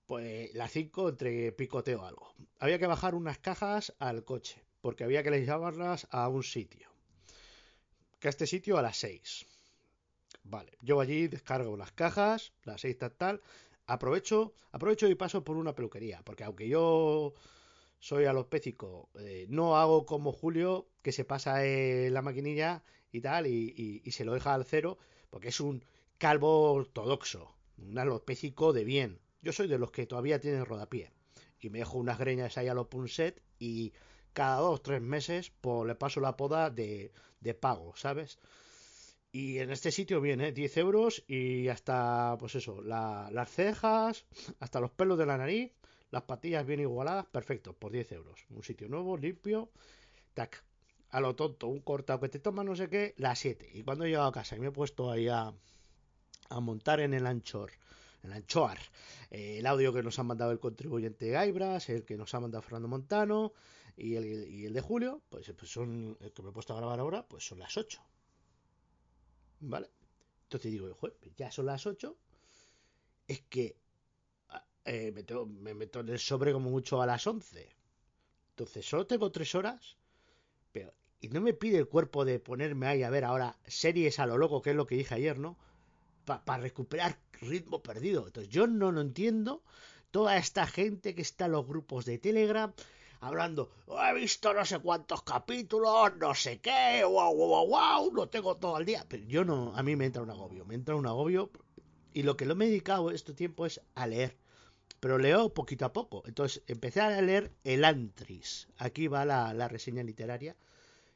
pues 0.06 0.54
las 0.54 0.72
5 0.72 1.10
entre 1.10 1.52
picoteo 1.52 2.06
algo. 2.06 2.32
Había 2.58 2.78
que 2.78 2.86
bajar 2.86 3.14
unas 3.14 3.36
cajas 3.36 3.94
al 3.98 4.24
coche, 4.24 4.64
porque 4.80 5.04
había 5.04 5.22
que 5.22 5.30
llevarlas 5.30 6.06
a 6.10 6.28
un 6.28 6.42
sitio. 6.42 6.88
Que 8.20 8.28
a 8.28 8.30
este 8.30 8.46
sitio 8.46 8.78
a 8.78 8.82
las 8.82 8.96
6 8.96 9.46
Vale, 10.44 10.72
yo 10.80 11.00
allí 11.00 11.28
descargo 11.28 11.76
las 11.76 11.92
cajas, 11.92 12.52
las 12.64 12.80
seis 12.80 12.96
tal, 12.96 13.12
tal. 13.12 13.42
Aprovecho, 13.86 14.54
aprovecho 14.72 15.06
y 15.08 15.14
paso 15.14 15.44
por 15.44 15.56
una 15.56 15.74
peluquería, 15.74 16.22
porque 16.24 16.44
aunque 16.44 16.68
yo 16.68 17.34
soy 17.98 18.24
alopécico, 18.24 19.10
eh, 19.18 19.46
no 19.48 19.76
hago 19.76 20.06
como 20.06 20.32
Julio, 20.32 20.88
que 21.02 21.12
se 21.12 21.24
pasa 21.24 21.62
la 21.62 22.22
maquinilla 22.22 22.82
y 23.12 23.20
tal, 23.20 23.46
y, 23.46 24.02
se 24.10 24.24
lo 24.24 24.34
deja 24.34 24.54
al 24.54 24.64
cero, 24.64 24.98
porque 25.30 25.48
es 25.48 25.60
un 25.60 25.84
calvo 26.18 26.72
ortodoxo, 26.72 27.54
un 27.76 27.98
alopécico 27.98 28.72
de 28.72 28.84
bien. 28.84 29.20
Yo 29.42 29.52
soy 29.52 29.68
de 29.68 29.78
los 29.78 29.90
que 29.90 30.06
todavía 30.06 30.40
tienen 30.40 30.64
rodapié, 30.64 31.12
y 31.60 31.70
me 31.70 31.78
dejo 31.78 31.98
unas 31.98 32.18
greñas 32.18 32.56
ahí 32.56 32.68
a 32.68 32.74
los 32.74 32.88
punset, 32.88 33.42
y 33.58 33.92
cada 34.38 34.60
dos, 34.60 34.84
tres 34.84 35.02
meses, 35.02 35.50
pues 35.60 35.84
le 35.84 35.96
paso 35.96 36.20
la 36.20 36.36
poda 36.36 36.70
de, 36.70 37.10
de 37.40 37.54
pago, 37.54 37.96
¿sabes? 37.96 38.38
Y 39.32 39.58
en 39.58 39.72
este 39.72 39.90
sitio 39.90 40.20
viene 40.20 40.52
10 40.52 40.76
euros 40.76 41.24
y 41.26 41.66
hasta, 41.66 42.36
pues 42.38 42.54
eso, 42.54 42.80
las 42.80 43.50
cejas, 43.50 44.26
hasta 44.60 44.78
los 44.78 44.92
pelos 44.92 45.18
de 45.18 45.26
la 45.26 45.38
nariz, 45.38 45.72
las 46.12 46.22
patillas 46.22 46.64
bien 46.64 46.78
igualadas, 46.78 47.26
perfecto, 47.26 47.72
por 47.72 47.90
10 47.90 48.12
euros. 48.12 48.46
Un 48.50 48.62
sitio 48.62 48.88
nuevo, 48.88 49.16
limpio, 49.16 49.70
tac. 50.34 50.62
A 51.10 51.18
lo 51.20 51.34
tonto, 51.34 51.66
un 51.66 51.80
cortado 51.80 52.20
que 52.20 52.28
te 52.28 52.38
toma 52.38 52.62
no 52.62 52.76
sé 52.76 52.88
qué, 52.88 53.14
las 53.16 53.40
7. 53.40 53.68
Y 53.74 53.82
cuando 53.82 54.04
he 54.04 54.08
llegado 54.08 54.28
a 54.28 54.32
casa 54.32 54.54
y 54.54 54.60
me 54.60 54.68
he 54.68 54.70
puesto 54.70 55.10
ahí 55.10 55.26
a, 55.26 55.52
montar 56.60 57.00
en 57.00 57.12
el 57.12 57.26
anchor, 57.26 57.72
el 58.22 58.32
anchoar, 58.32 58.78
eh, 59.32 59.58
el 59.58 59.66
audio 59.66 59.92
que 59.92 60.04
nos 60.04 60.16
ha 60.20 60.22
mandado 60.22 60.52
el 60.52 60.60
contribuyente 60.60 61.28
Gaibras, 61.28 61.88
el 61.88 62.04
que 62.04 62.16
nos 62.16 62.32
ha 62.34 62.40
mandado 62.40 62.62
Fernando 62.62 62.86
Montano 62.86 63.52
y 63.98 64.14
el, 64.14 64.48
y 64.48 64.66
el 64.66 64.72
de 64.72 64.80
Julio, 64.80 65.22
pues, 65.28 65.52
pues 65.58 65.70
son, 65.70 66.16
el 66.20 66.32
que 66.32 66.42
me 66.42 66.50
he 66.50 66.52
puesto 66.52 66.72
a 66.72 66.76
grabar 66.76 67.00
ahora, 67.00 67.26
pues 67.26 67.44
son 67.44 67.58
las 67.58 67.76
8. 67.76 68.00
¿Vale? 69.60 69.90
Entonces 70.44 70.70
digo, 70.70 70.96
ya 71.36 71.50
son 71.50 71.66
las 71.66 71.84
8. 71.84 72.16
Es 73.26 73.40
que 73.40 73.76
ah, 74.50 74.64
eh, 74.84 75.12
me, 75.12 75.74
meto 75.74 76.00
en 76.00 76.08
el 76.10 76.20
sobre 76.20 76.52
como 76.52 76.70
mucho 76.70 77.02
a 77.02 77.06
las 77.06 77.26
11. 77.26 77.68
Entonces 78.50 78.88
solo 78.88 79.04
tengo 79.06 79.32
3 79.32 79.54
horas. 79.56 79.96
Pero, 80.70 80.94
y 81.20 81.28
no 81.28 81.40
me 81.40 81.52
pide 81.52 81.78
el 81.78 81.88
cuerpo 81.88 82.24
de 82.24 82.38
ponerme 82.38 82.86
ahí 82.86 83.02
a 83.02 83.10
ver 83.10 83.24
ahora 83.24 83.58
series 83.66 84.20
a 84.20 84.26
lo 84.26 84.38
loco, 84.38 84.62
que 84.62 84.70
es 84.70 84.76
lo 84.76 84.86
que 84.86 84.94
dije 84.94 85.16
ayer, 85.16 85.40
¿no? 85.40 85.58
Para 86.24 86.62
recuperar 86.62 87.18
ritmo 87.40 87.82
perdido. 87.82 88.28
Entonces 88.28 88.52
yo 88.52 88.68
no 88.68 88.92
lo 88.92 89.00
entiendo. 89.00 89.64
Toda 90.12 90.36
esta 90.36 90.66
gente 90.68 91.16
que 91.16 91.22
está 91.22 91.46
en 91.46 91.52
los 91.52 91.66
grupos 91.66 92.04
de 92.04 92.18
Telegram 92.18 92.72
hablando, 93.20 93.70
he 93.88 94.14
visto 94.14 94.52
no 94.54 94.64
sé 94.64 94.78
cuántos 94.78 95.22
capítulos, 95.22 96.16
no 96.16 96.34
sé 96.34 96.60
qué, 96.60 97.02
wow, 97.04 97.34
wow, 97.34 97.66
wow, 97.66 98.12
lo 98.14 98.28
tengo 98.28 98.56
todo 98.56 98.78
el 98.78 98.86
día. 98.86 99.04
Pero 99.08 99.24
yo 99.24 99.44
no, 99.44 99.74
a 99.76 99.82
mí 99.82 99.96
me 99.96 100.06
entra 100.06 100.22
un 100.22 100.30
agobio, 100.30 100.64
me 100.64 100.74
entra 100.74 100.96
un 100.96 101.06
agobio 101.06 101.50
y 102.12 102.22
lo 102.22 102.36
que 102.36 102.46
lo 102.46 102.54
he 102.54 102.66
dedicado 102.66 103.10
este 103.10 103.34
tiempo 103.34 103.66
es 103.66 103.80
a 103.94 104.06
leer. 104.06 104.36
Pero 105.00 105.18
leo 105.18 105.54
poquito 105.54 105.84
a 105.84 105.92
poco. 105.92 106.22
Entonces 106.26 106.62
empecé 106.66 107.00
a 107.00 107.20
leer 107.22 107.52
El 107.62 107.84
Antris. 107.84 108.68
Aquí 108.78 109.06
va 109.06 109.24
la, 109.24 109.68
reseña 109.68 110.02
literaria. 110.02 110.56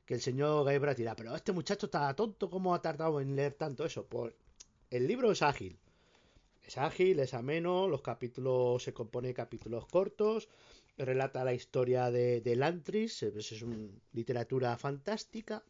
Que 0.06 0.14
el 0.14 0.20
señor 0.20 0.64
Gaibra 0.64 0.94
dirá, 0.94 1.16
pero 1.16 1.34
este 1.34 1.52
muchacho 1.52 1.86
está 1.86 2.14
tonto, 2.14 2.50
¿cómo 2.50 2.74
ha 2.74 2.82
tardado 2.82 3.20
en 3.20 3.36
leer 3.36 3.54
tanto 3.54 3.84
eso? 3.84 4.06
Pues 4.06 4.34
el 4.90 5.06
libro 5.06 5.30
es 5.32 5.42
ágil. 5.42 5.78
Es 6.64 6.78
ágil, 6.78 7.18
es 7.20 7.34
ameno, 7.34 7.88
los 7.88 8.02
capítulos 8.02 8.82
se 8.82 8.92
compone 8.92 9.28
de 9.28 9.34
capítulos 9.34 9.86
cortos, 9.86 10.48
relata 10.98 11.44
la 11.44 11.54
historia 11.54 12.10
de, 12.10 12.40
de 12.40 12.56
Lantris, 12.56 13.22
es 13.22 13.62
una 13.62 13.88
literatura 14.12 14.76
fantástica, 14.76 15.62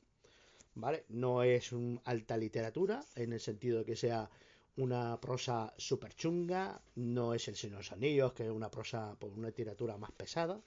¿vale? 0.75 1.05
No 1.09 1.43
es 1.43 1.73
una 1.73 2.01
alta 2.05 2.37
literatura, 2.37 3.05
en 3.15 3.33
el 3.33 3.41
sentido 3.41 3.81
de 3.81 3.85
que 3.85 3.97
sea 3.97 4.31
una 4.77 5.21
prosa 5.21 5.73
super 5.77 6.15
chunga, 6.15 6.81
no 6.95 7.35
es 7.35 7.47
el 7.49 7.57
Señor 7.57 7.77
de 7.77 7.79
los 7.81 7.93
Anillos, 7.93 8.33
que 8.33 8.45
es 8.45 8.51
una 8.51 8.71
prosa, 8.71 9.11
por 9.11 9.31
pues, 9.31 9.39
una 9.39 9.49
literatura 9.49 9.99
más 9.99 10.13
pesada. 10.13 10.61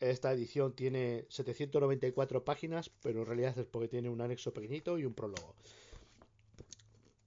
Esta 0.00 0.32
edición 0.32 0.74
tiene 0.74 1.24
794 1.30 2.44
páginas, 2.44 2.90
pero 3.02 3.20
en 3.20 3.26
realidad 3.26 3.58
es 3.58 3.66
porque 3.66 3.88
tiene 3.88 4.10
un 4.10 4.20
anexo 4.20 4.52
pequeñito 4.52 4.98
y 4.98 5.04
un 5.06 5.14
prólogo. 5.14 5.54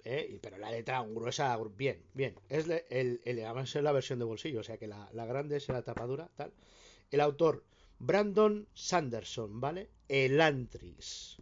¿Eh? 0.03 0.39
pero 0.41 0.57
la 0.57 0.71
letra 0.71 1.01
gruesa, 1.01 1.57
bien, 1.75 2.01
bien. 2.13 2.35
Es 2.49 2.67
el, 2.89 3.21
el, 3.23 3.45
además 3.45 3.75
la 3.75 3.91
versión 3.91 4.19
de 4.19 4.25
bolsillo, 4.25 4.61
o 4.61 4.63
sea 4.63 4.77
que 4.77 4.87
la, 4.87 5.09
la 5.13 5.25
grande 5.25 5.57
es 5.57 5.67
la 5.69 5.83
tapadura, 5.83 6.29
tal. 6.35 6.53
El 7.11 7.21
autor, 7.21 7.63
Brandon 7.99 8.67
Sanderson, 8.73 9.59
¿vale? 9.59 9.89
Elantris. 10.07 11.37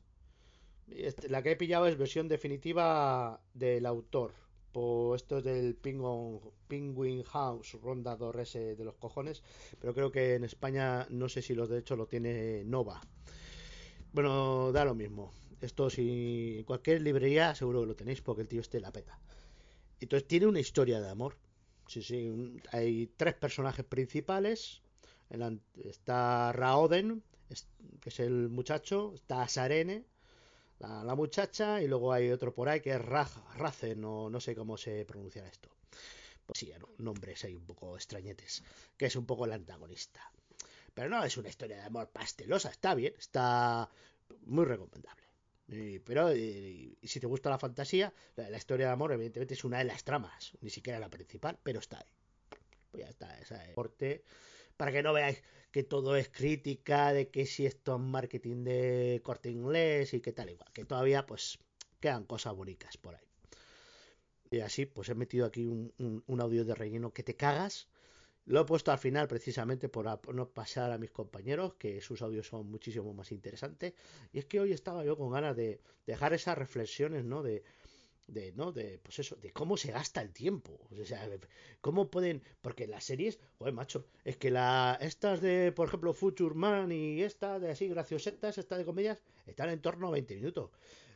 Este, 0.90 1.30
la 1.30 1.42
que 1.42 1.52
he 1.52 1.56
pillado 1.56 1.88
es 1.88 1.98
versión 1.98 2.28
definitiva 2.28 3.42
del 3.54 3.86
autor. 3.86 4.34
Por 4.72 5.16
esto 5.16 5.38
es 5.38 5.44
del 5.44 5.76
Penguin, 5.76 7.24
House, 7.24 7.78
rondador 7.82 8.40
ese 8.40 8.76
de 8.76 8.84
los 8.84 8.96
cojones. 8.96 9.42
Pero 9.80 9.94
creo 9.94 10.12
que 10.12 10.36
en 10.36 10.44
España 10.44 11.08
no 11.10 11.30
sé 11.30 11.42
si 11.42 11.56
los 11.56 11.70
derechos 11.70 11.98
lo 11.98 12.08
tiene 12.08 12.64
Nova. 12.66 13.02
Bueno, 14.12 14.72
da 14.72 14.86
lo 14.86 14.96
mismo. 14.96 15.32
Esto 15.66 15.90
si 15.90 16.60
en 16.60 16.64
cualquier 16.64 17.02
librería 17.02 17.56
seguro 17.56 17.82
que 17.82 17.88
lo 17.88 17.96
tenéis 17.96 18.22
porque 18.22 18.44
el 18.44 18.48
tío 18.48 18.62
este 18.62 18.80
la 18.80 18.92
peta. 18.92 19.20
Entonces 20.00 20.28
tiene 20.28 20.46
una 20.46 20.60
historia 20.60 21.02
de 21.02 21.10
amor. 21.10 21.38
Sí, 21.88 22.02
sí, 22.04 22.58
hay 22.72 23.08
tres 23.18 23.34
personajes 23.34 23.84
principales. 23.86 24.82
Está 25.84 26.52
Raoden, 26.54 27.24
que 28.00 28.10
es 28.10 28.20
el 28.20 28.50
muchacho. 28.50 29.14
Está 29.16 29.48
Sarene, 29.48 30.06
la, 30.80 31.16
muchacha. 31.16 31.82
Y 31.82 31.88
luego 31.88 32.14
hay 32.14 32.30
otro 32.30 32.54
por 32.54 32.70
ahí 32.70 32.82
que 32.82 32.92
es 32.92 33.02
Racen, 33.02 34.04
o 34.06 34.30
no 34.30 34.40
sé 34.40 34.56
cómo 34.56 34.78
se 34.78 35.04
pronuncia 35.06 35.48
esto. 35.48 35.70
Pues 36.46 36.60
sí, 36.60 36.72
nombres 37.00 37.44
ahí 37.44 37.56
un 37.56 37.66
poco 37.66 37.96
extrañetes. 37.96 38.64
Que 38.98 39.08
es 39.08 39.16
un 39.16 39.26
poco 39.26 39.46
el 39.46 39.54
antagonista. 39.54 40.32
Pero 40.94 41.10
no 41.10 41.24
es 41.24 41.38
una 41.38 41.50
historia 41.50 41.78
de 41.78 41.84
amor 41.84 42.10
pastelosa, 42.10 42.70
está 42.70 42.94
bien, 42.94 43.16
está 43.18 43.90
muy 44.46 44.66
recomendable. 44.66 45.25
Pero 45.68 46.32
si 46.32 47.20
te 47.20 47.28
gusta 47.28 47.50
la 47.50 47.58
fantasía, 47.58 48.14
la, 48.36 48.58
historia 48.58 48.88
de 48.88 48.92
amor 48.94 49.12
evidentemente 49.12 49.56
es 49.56 49.64
una 49.64 49.80
de 49.80 49.86
las 49.86 50.04
tramas, 50.04 50.54
ni 50.62 50.70
siquiera 50.70 51.00
la 51.00 51.10
principal, 51.10 51.58
pero 51.64 51.80
está 51.80 51.98
ahí. 51.98 52.12
Pues 52.92 53.04
ya 53.04 53.10
está, 53.10 53.40
esa 53.40 53.64
es 53.66 53.74
corte 53.74 54.24
para 54.78 54.92
que 54.92 55.04
no 55.04 55.14
veáis 55.14 55.42
que 55.72 55.84
todo 55.84 56.16
es 56.16 56.30
crítica 56.30 57.14
de 57.14 57.30
que 57.30 57.46
si 57.46 57.66
esto 57.66 57.96
es 57.96 58.02
marketing 58.02 58.64
de 58.64 59.22
corte 59.24 59.50
inglés 59.50 60.14
y 60.14 60.22
que 60.22 60.34
tal 60.34 60.50
igual, 60.50 60.72
que 60.74 60.86
todavía 60.86 61.26
pues 61.26 61.60
quedan 62.00 62.26
cosas 62.26 62.56
bonitas 62.56 62.98
por 62.98 63.16
ahí. 63.16 63.26
Y 64.52 64.60
así 64.60 64.86
pues 64.86 65.10
he 65.10 65.16
metido 65.16 65.46
aquí 65.46 65.66
un 65.66 66.42
audio 66.42 66.64
de 66.64 66.76
relleno 66.76 67.12
que 67.12 67.24
te 67.24 67.36
cagas 67.36 67.88
lo 68.46 68.62
he 68.62 68.66
puesto 68.66 68.92
al 68.92 69.00
final 69.00 69.28
precisamente 69.28 69.90
por 69.90 70.34
no 70.34 70.50
pasar 70.50 70.92
a 70.92 70.98
mis 70.98 71.12
compañeros, 71.12 71.74
que 71.76 72.02
sus 72.02 72.22
audios 72.22 72.48
son 72.48 72.70
muchísimo 72.70 73.14
más 73.14 73.32
interesantes. 73.32 73.94
Y 74.32 74.40
es 74.40 74.46
que 74.46 74.60
hoy 74.60 74.72
estaba 74.72 75.04
yo 75.04 75.18
con 75.18 75.32
ganas 75.32 75.56
de 75.56 75.82
dejar 76.06 76.34
esas 76.34 76.58
reflexiones, 76.58 77.26
¿no? 77.26 77.42
De, 77.42 77.64
de 78.28 78.52
no 78.54 78.72
de 78.72 79.00
pues 79.04 79.20
eso 79.20 79.36
de 79.36 79.52
cómo 79.52 79.78
se 79.78 79.92
gasta 79.92 80.22
el 80.22 80.32
tiempo 80.32 80.80
o 80.90 81.06
sea 81.06 81.30
cómo 81.80 82.10
pueden 82.10 82.42
porque 82.62 82.88
las 82.88 83.04
series 83.04 83.40
joder 83.60 83.74
macho 83.74 84.08
es 84.24 84.38
que 84.38 84.50
la 84.50 84.98
estas 85.00 85.42
de 85.42 85.72
por 85.72 85.88
ejemplo 85.88 86.14
Future 86.14 86.56
Man 86.56 86.92
y 86.92 87.22
esta 87.22 87.60
de 87.60 87.70
así 87.70 87.88
graciosetas 87.88 88.58
esta 88.58 88.78
de 88.78 88.86
comedias 88.86 89.20
están 89.46 89.70
en 89.70 89.80
torno 89.80 90.08
a 90.08 90.12
20 90.12 90.36
minutos 90.36 90.72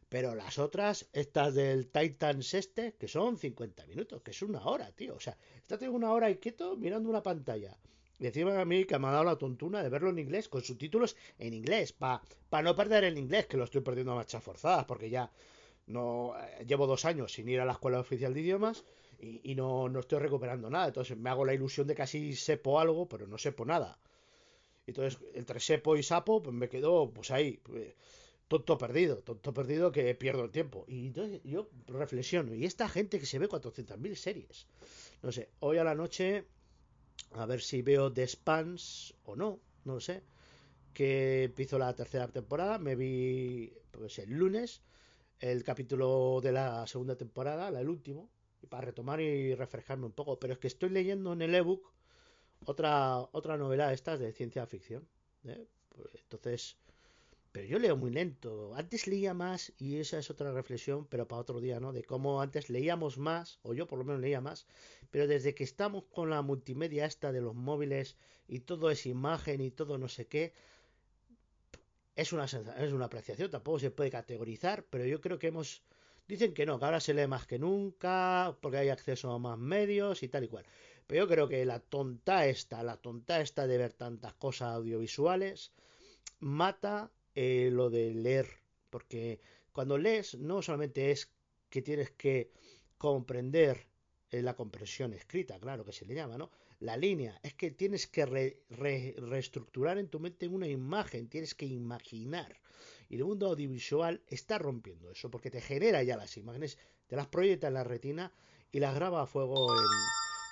pero 0.09 0.33
las 0.33 0.57
otras, 0.57 1.07
estas 1.13 1.53
del 1.53 1.87
Titans 1.87 2.55
este, 2.55 2.93
que 2.93 3.07
son 3.07 3.37
50 3.37 3.85
minutos, 3.85 4.21
que 4.23 4.31
es 4.31 4.41
una 4.41 4.65
hora, 4.65 4.91
tío. 4.91 5.15
O 5.15 5.19
sea, 5.19 5.37
estate 5.55 5.87
una 5.87 6.11
hora 6.11 6.31
y 6.31 6.37
quieto 6.37 6.75
mirando 6.75 7.09
una 7.09 7.21
pantalla. 7.21 7.77
Y 8.19 8.27
a 8.41 8.65
mí 8.65 8.83
que 8.83 8.99
me 8.99 9.07
ha 9.07 9.11
dado 9.11 9.23
la 9.23 9.37
tontuna 9.37 9.81
de 9.81 9.87
verlo 9.87 10.09
en 10.09 10.19
inglés, 10.19 10.49
con 10.49 10.61
subtítulos 10.61 11.15
en 11.37 11.53
inglés, 11.53 11.93
para 11.93 12.21
pa 12.49 12.61
no 12.61 12.75
perder 12.75 13.05
el 13.05 13.17
inglés, 13.17 13.45
que 13.47 13.55
lo 13.55 13.63
estoy 13.63 13.79
perdiendo 13.79 14.11
a 14.11 14.15
marchas 14.15 14.43
forzadas, 14.43 14.83
porque 14.85 15.09
ya 15.09 15.31
no 15.87 16.33
eh, 16.37 16.65
llevo 16.65 16.85
dos 16.85 17.05
años 17.05 17.31
sin 17.31 17.47
ir 17.47 17.61
a 17.61 17.65
la 17.65 17.73
escuela 17.73 17.99
oficial 17.99 18.33
de 18.33 18.41
idiomas 18.41 18.83
y, 19.19 19.55
no, 19.55 19.89
no, 19.89 19.99
estoy 19.99 20.19
recuperando 20.19 20.69
nada. 20.69 20.87
Entonces 20.87 21.17
me 21.17 21.29
hago 21.29 21.45
la 21.45 21.53
ilusión 21.53 21.87
de 21.87 21.95
que 21.95 22.01
así 22.01 22.35
sepo 22.35 22.79
algo, 22.79 23.07
pero 23.07 23.25
no 23.27 23.37
sepo 23.37 23.63
nada. 23.63 23.99
Entonces, 24.85 25.19
entre 25.33 25.59
sepo 25.59 25.95
y 25.95 26.03
sapo, 26.03 26.41
pues 26.41 26.55
me 26.55 26.67
quedo 26.67 27.11
pues 27.11 27.31
ahí. 27.31 27.59
Pues, 27.63 27.93
tonto 28.49 28.77
perdido, 28.77 29.19
tonto 29.19 29.53
perdido 29.53 29.91
que 29.93 30.13
pierdo 30.15 30.43
el 30.43 30.51
tiempo. 30.51 30.83
Y 30.87 31.07
entonces 31.07 31.39
yo 31.45 31.69
reflexiono, 31.87 32.53
y 32.53 32.65
esta 32.65 32.89
gente 32.89 33.19
que 33.19 33.25
se 33.25 33.39
ve 33.39 33.47
400.000 33.47 34.15
series, 34.15 34.67
no 35.21 35.31
sé, 35.31 35.49
hoy 35.59 35.77
a 35.77 35.85
la 35.85 35.95
noche, 35.95 36.45
a 37.31 37.45
ver 37.45 37.61
si 37.61 37.81
veo 37.81 38.11
The 38.11 38.27
Spans 38.27 39.13
o 39.23 39.35
no, 39.37 39.59
no 39.85 40.01
sé, 40.01 40.23
que 40.93 41.45
empiezo 41.45 41.77
la 41.77 41.93
tercera 41.95 42.27
temporada, 42.27 42.79
me 42.79 42.95
vi 42.95 43.71
pues 43.91 44.19
el 44.19 44.31
lunes 44.31 44.81
el 45.39 45.63
capítulo 45.63 46.41
de 46.41 46.51
la 46.51 46.85
segunda 46.87 47.15
temporada, 47.15 47.69
el 47.69 47.87
último, 47.87 48.29
para 48.67 48.87
retomar 48.87 49.21
y 49.21 49.55
refrescarme 49.55 50.05
un 50.05 50.11
poco, 50.11 50.37
pero 50.37 50.53
es 50.53 50.59
que 50.59 50.67
estoy 50.67 50.89
leyendo 50.89 51.31
en 51.31 51.41
el 51.41 51.55
ebook 51.55 51.93
otra, 52.65 53.21
otra 53.31 53.57
novela 53.57 53.93
estas 53.93 54.19
de 54.19 54.33
ciencia 54.33 54.65
ficción. 54.65 55.07
¿eh? 55.45 55.65
Pues 55.87 56.09
entonces 56.15 56.77
pero 57.51 57.65
yo 57.65 57.79
leo 57.79 57.97
muy 57.97 58.11
lento. 58.11 58.73
Antes 58.75 59.07
leía 59.07 59.33
más, 59.33 59.73
y 59.77 59.97
esa 59.97 60.19
es 60.19 60.29
otra 60.29 60.51
reflexión, 60.51 61.05
pero 61.07 61.27
para 61.27 61.41
otro 61.41 61.59
día, 61.59 61.79
¿no? 61.79 61.91
De 61.93 62.03
cómo 62.03 62.41
antes 62.41 62.69
leíamos 62.69 63.17
más, 63.17 63.59
o 63.63 63.73
yo 63.73 63.87
por 63.87 63.99
lo 63.99 64.05
menos 64.05 64.21
leía 64.21 64.41
más, 64.41 64.67
pero 65.11 65.27
desde 65.27 65.55
que 65.55 65.63
estamos 65.63 66.03
con 66.11 66.29
la 66.29 66.41
multimedia 66.41 67.05
esta 67.05 67.31
de 67.31 67.41
los 67.41 67.55
móviles 67.55 68.17
y 68.47 68.59
todo 68.59 68.91
es 68.91 69.05
imagen 69.05 69.61
y 69.61 69.71
todo 69.71 69.97
no 69.97 70.07
sé 70.07 70.27
qué, 70.27 70.53
es 72.15 72.33
una, 72.33 72.45
es 72.45 72.91
una 72.91 73.05
apreciación, 73.05 73.49
tampoco 73.49 73.79
se 73.79 73.91
puede 73.91 74.11
categorizar, 74.11 74.83
pero 74.89 75.05
yo 75.05 75.21
creo 75.21 75.39
que 75.39 75.47
hemos... 75.47 75.83
Dicen 76.27 76.53
que 76.53 76.65
no, 76.65 76.77
que 76.77 76.85
ahora 76.85 76.99
se 76.99 77.13
lee 77.15 77.25
más 77.25 77.47
que 77.47 77.57
nunca, 77.57 78.55
porque 78.61 78.77
hay 78.77 78.89
acceso 78.89 79.31
a 79.31 79.39
más 79.39 79.57
medios 79.57 80.21
y 80.21 80.27
tal 80.27 80.43
y 80.43 80.47
cual. 80.47 80.65
Pero 81.07 81.23
yo 81.23 81.27
creo 81.27 81.47
que 81.47 81.65
la 81.65 81.79
tonta 81.79 82.45
esta, 82.45 82.83
la 82.83 82.97
tonta 82.97 83.41
esta 83.41 83.65
de 83.65 83.77
ver 83.79 83.93
tantas 83.93 84.33
cosas 84.35 84.75
audiovisuales, 84.75 85.71
mata 86.39 87.09
eh, 87.41 87.69
lo 87.71 87.89
de 87.89 88.13
leer, 88.13 88.49
porque 88.89 89.39
cuando 89.71 89.97
lees 89.97 90.35
no 90.35 90.61
solamente 90.61 91.11
es 91.11 91.31
que 91.69 91.81
tienes 91.81 92.11
que 92.11 92.51
comprender 92.97 93.87
eh, 94.29 94.41
la 94.41 94.57
comprensión 94.57 95.13
escrita, 95.13 95.57
claro 95.57 95.85
que 95.85 95.93
se 95.93 96.05
le 96.05 96.15
llama, 96.15 96.37
¿no? 96.37 96.51
La 96.81 96.97
línea, 96.97 97.39
es 97.41 97.53
que 97.53 97.71
tienes 97.71 98.07
que 98.07 98.25
reestructurar 98.67 99.97
en 99.99 100.09
tu 100.09 100.19
mente 100.19 100.49
una 100.49 100.67
imagen, 100.67 101.29
tienes 101.29 101.55
que 101.55 101.65
imaginar. 101.65 102.59
Y 103.07 103.15
el 103.15 103.23
mundo 103.23 103.47
audiovisual 103.47 104.21
está 104.27 104.57
rompiendo 104.57 105.09
eso, 105.09 105.31
porque 105.31 105.49
te 105.49 105.61
genera 105.61 106.03
ya 106.03 106.17
las 106.17 106.35
imágenes, 106.35 106.77
te 107.07 107.15
las 107.15 107.27
proyecta 107.27 107.69
en 107.69 107.75
la 107.75 107.85
retina 107.85 108.33
y 108.69 108.79
las 108.81 108.93
graba 108.95 109.21
a 109.21 109.27
fuego 109.27 109.65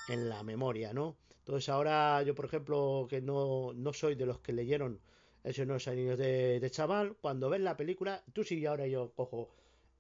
en, 0.08 0.19
en 0.19 0.30
la 0.30 0.41
memoria, 0.41 0.93
¿no? 0.93 1.17
Entonces 1.39 1.67
ahora 1.67 2.23
yo, 2.23 2.34
por 2.34 2.45
ejemplo, 2.45 3.08
que 3.10 3.19
no, 3.19 3.73
no 3.73 3.91
soy 3.91 4.15
de 4.15 4.26
los 4.26 4.39
que 4.39 4.54
leyeron 4.54 5.02
no 5.66 5.76
es 5.78 5.88
niños 5.88 6.18
de, 6.18 6.60
de, 6.60 6.72
chaval. 6.72 7.16
Cuando 7.22 7.50
ves 7.50 7.62
la 7.62 7.78
película, 7.78 8.24
tú 8.34 8.44
sí, 8.44 8.66
ahora 8.66 8.88
yo 8.88 9.14
cojo 9.14 9.50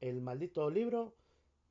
el 0.01 0.21
maldito 0.21 0.69
libro. 0.69 1.15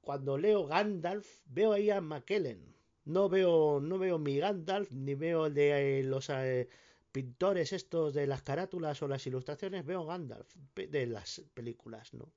Cuando 0.01 0.39
leo 0.39 0.67
Gandalf, 0.67 1.27
veo 1.47 1.73
ahí 1.73 1.91
a 1.91 2.01
McKellen. 2.01 2.75
No 3.05 3.29
veo, 3.29 3.81
no 3.81 3.99
veo 3.99 4.19
mi 4.19 4.39
Gandalf, 4.39 4.91
ni 4.93 5.15
veo 5.15 5.47
el 5.47 5.55
de 5.55 6.01
eh, 6.01 6.03
los 6.05 6.31
eh, 6.31 6.69
pintores 7.12 7.73
estos 7.73 8.15
de 8.15 8.27
las 8.27 8.43
carátulas 8.43 9.03
o 9.03 9.09
las 9.09 9.27
ilustraciones. 9.27 9.85
Veo 9.85 10.07
Gandalf 10.07 10.55
de 10.75 11.07
las 11.07 11.43
películas, 11.55 12.15
¿no? 12.15 12.33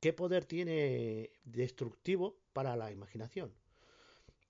¿Qué 0.00 0.12
poder 0.12 0.44
tiene 0.44 1.30
destructivo 1.44 2.38
para 2.52 2.76
la 2.76 2.92
imaginación? 2.92 3.52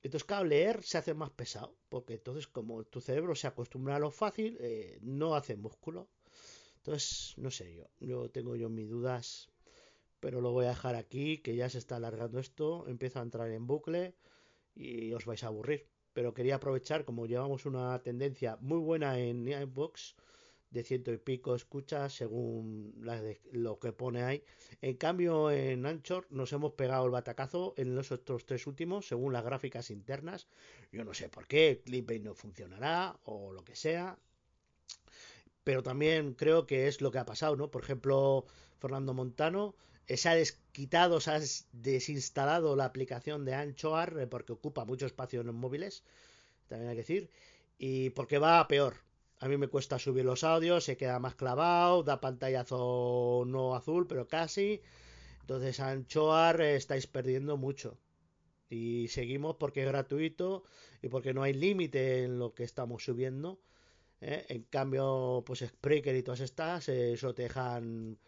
Entonces, 0.03 0.25
claro, 0.25 0.45
leer 0.45 0.83
se 0.83 0.99
hace 0.99 1.15
más 1.15 1.31
pesado, 1.31 1.77
porque 1.89 2.15
entonces 2.15 2.47
como 2.47 2.85
tu 2.85 3.01
cerebro 3.01 3.35
se 3.35 3.47
acostumbra 3.49 3.97
a 3.97 3.99
lo 3.99 4.11
fácil, 4.11 4.57
eh, 4.61 4.99
no 5.03 5.35
hace 5.35 5.57
músculo. 5.57 6.09
Entonces, 6.77 7.35
no 7.37 7.51
sé 7.51 7.75
yo, 7.75 7.89
yo 8.01 8.31
tengo 8.31 8.57
yo 8.57 8.69
mis 8.69 8.89
dudas, 8.89 9.51
pero 10.21 10.41
lo 10.41 10.53
voy 10.53 10.67
a 10.67 10.71
dejar 10.71 10.95
aquí, 10.95 11.39
que 11.39 11.57
ya 11.57 11.69
se 11.69 11.79
está 11.79 11.97
alargando 11.97 12.39
esto, 12.39 12.87
empiezo 12.89 13.19
a 13.19 13.23
entrar 13.23 13.51
en 13.51 13.67
bucle 13.67 14.15
y 14.75 15.13
os 15.13 15.27
vais 15.27 15.43
a 15.45 15.49
aburrir. 15.49 15.89
Pero 16.13 16.35
quería 16.35 16.57
aprovechar, 16.57 17.05
como 17.05 17.27
llevamos 17.27 17.67
una 17.67 18.01
tendencia 18.03 18.57
muy 18.61 18.79
buena 18.79 19.19
en 19.19 19.47
iBox, 19.49 20.17
de 20.71 20.85
ciento 20.85 21.13
y 21.13 21.19
pico 21.19 21.55
escuchas 21.55 22.15
según 22.15 22.95
lo 23.53 23.79
que 23.79 23.93
pone 23.93 24.23
ahí. 24.23 24.45
En 24.83 24.97
cambio, 24.97 25.51
en 25.51 25.87
Anchor 25.87 26.27
nos 26.31 26.53
hemos 26.53 26.73
pegado 26.73 27.05
el 27.07 27.11
batacazo 27.11 27.75
en 27.77 27.95
los 27.95 28.13
otros 28.13 28.45
tres 28.45 28.67
últimos, 28.67 29.09
según 29.09 29.33
las 29.33 29.45
gráficas 29.45 29.91
internas. 29.91 30.47
Yo 30.93 31.05
no 31.05 31.15
sé 31.15 31.29
por 31.29 31.47
qué, 31.47 31.83
Clipbait 31.85 32.23
no 32.23 32.35
funcionará 32.35 33.19
o 33.25 33.53
lo 33.53 33.65
que 33.65 33.77
sea. 33.77 34.19
Pero 35.65 35.83
también 35.83 36.35
creo 36.35 36.67
que 36.67 36.89
es 36.89 37.01
lo 37.01 37.11
que 37.11 37.19
ha 37.19 37.27
pasado, 37.27 37.57
¿no? 37.57 37.71
Por 37.71 37.83
ejemplo, 37.83 38.47
Fernando 38.79 39.13
Montano 39.15 39.75
eh, 40.07 40.17
se 40.17 40.29
ha 40.29 40.35
desquitado, 40.35 41.21
se 41.21 41.31
ha 41.31 41.41
desinstalado 41.73 42.77
la 42.77 42.87
aplicación 42.87 43.45
de 43.45 43.55
Anchor 43.55 44.19
eh, 44.21 44.27
porque 44.27 44.53
ocupa 44.53 44.85
mucho 44.85 45.07
espacio 45.07 45.41
en 45.41 45.49
los 45.49 45.57
móviles, 45.57 46.05
también 46.69 46.91
hay 46.91 46.97
que 46.97 47.03
decir, 47.03 47.31
y 47.79 48.11
porque 48.11 48.39
va 48.39 48.61
a 48.61 48.69
peor 48.69 49.08
a 49.40 49.48
mí 49.48 49.57
me 49.57 49.68
cuesta 49.68 49.98
subir 49.98 50.24
los 50.24 50.44
audios, 50.44 50.85
se 50.85 50.96
queda 50.96 51.18
más 51.18 51.35
clavado, 51.35 52.03
da 52.03 52.20
pantallazo 52.20 53.44
no 53.46 53.74
azul, 53.77 54.07
pero 54.07 54.27
casi. 54.27 54.83
Entonces, 55.42 55.81
Anchoar 55.81 56.61
eh, 56.61 56.77
estáis 56.77 57.07
perdiendo 57.07 57.57
mucho. 57.57 57.98
Y 58.68 59.09
seguimos 59.09 59.57
porque 59.57 59.83
es 59.83 59.88
gratuito 59.88 60.64
y 61.03 61.09
porque 61.09 61.33
no 61.33 61.42
hay 61.42 61.55
límite 61.55 62.24
en 62.24 62.38
lo 62.38 62.53
que 62.55 62.64
estamos 62.64 63.05
subiendo. 63.05 63.61
¿eh? 64.20 64.44
En 64.48 64.64
cambio, 64.64 65.42
pues 65.46 65.61
Spreaker 65.61 66.14
y 66.16 66.22
todas 66.22 66.40
estas, 66.40 66.88
eh, 66.88 67.12
eso 67.12 67.35
te 67.35 67.44
dejan, 67.44 68.18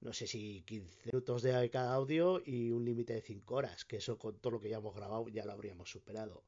no 0.00 0.12
sé 0.12 0.26
si 0.26 0.62
15 0.62 1.06
minutos 1.06 1.42
de 1.42 1.70
cada 1.70 1.94
audio 1.94 2.40
y 2.44 2.70
un 2.70 2.84
límite 2.84 3.14
de 3.14 3.22
5 3.22 3.54
horas, 3.54 3.84
que 3.84 3.96
eso 3.96 4.18
con 4.18 4.38
todo 4.38 4.52
lo 4.52 4.60
que 4.60 4.68
ya 4.68 4.76
hemos 4.76 4.94
grabado 4.94 5.28
ya 5.28 5.44
lo 5.44 5.52
habríamos 5.52 5.90
superado. 5.90 6.44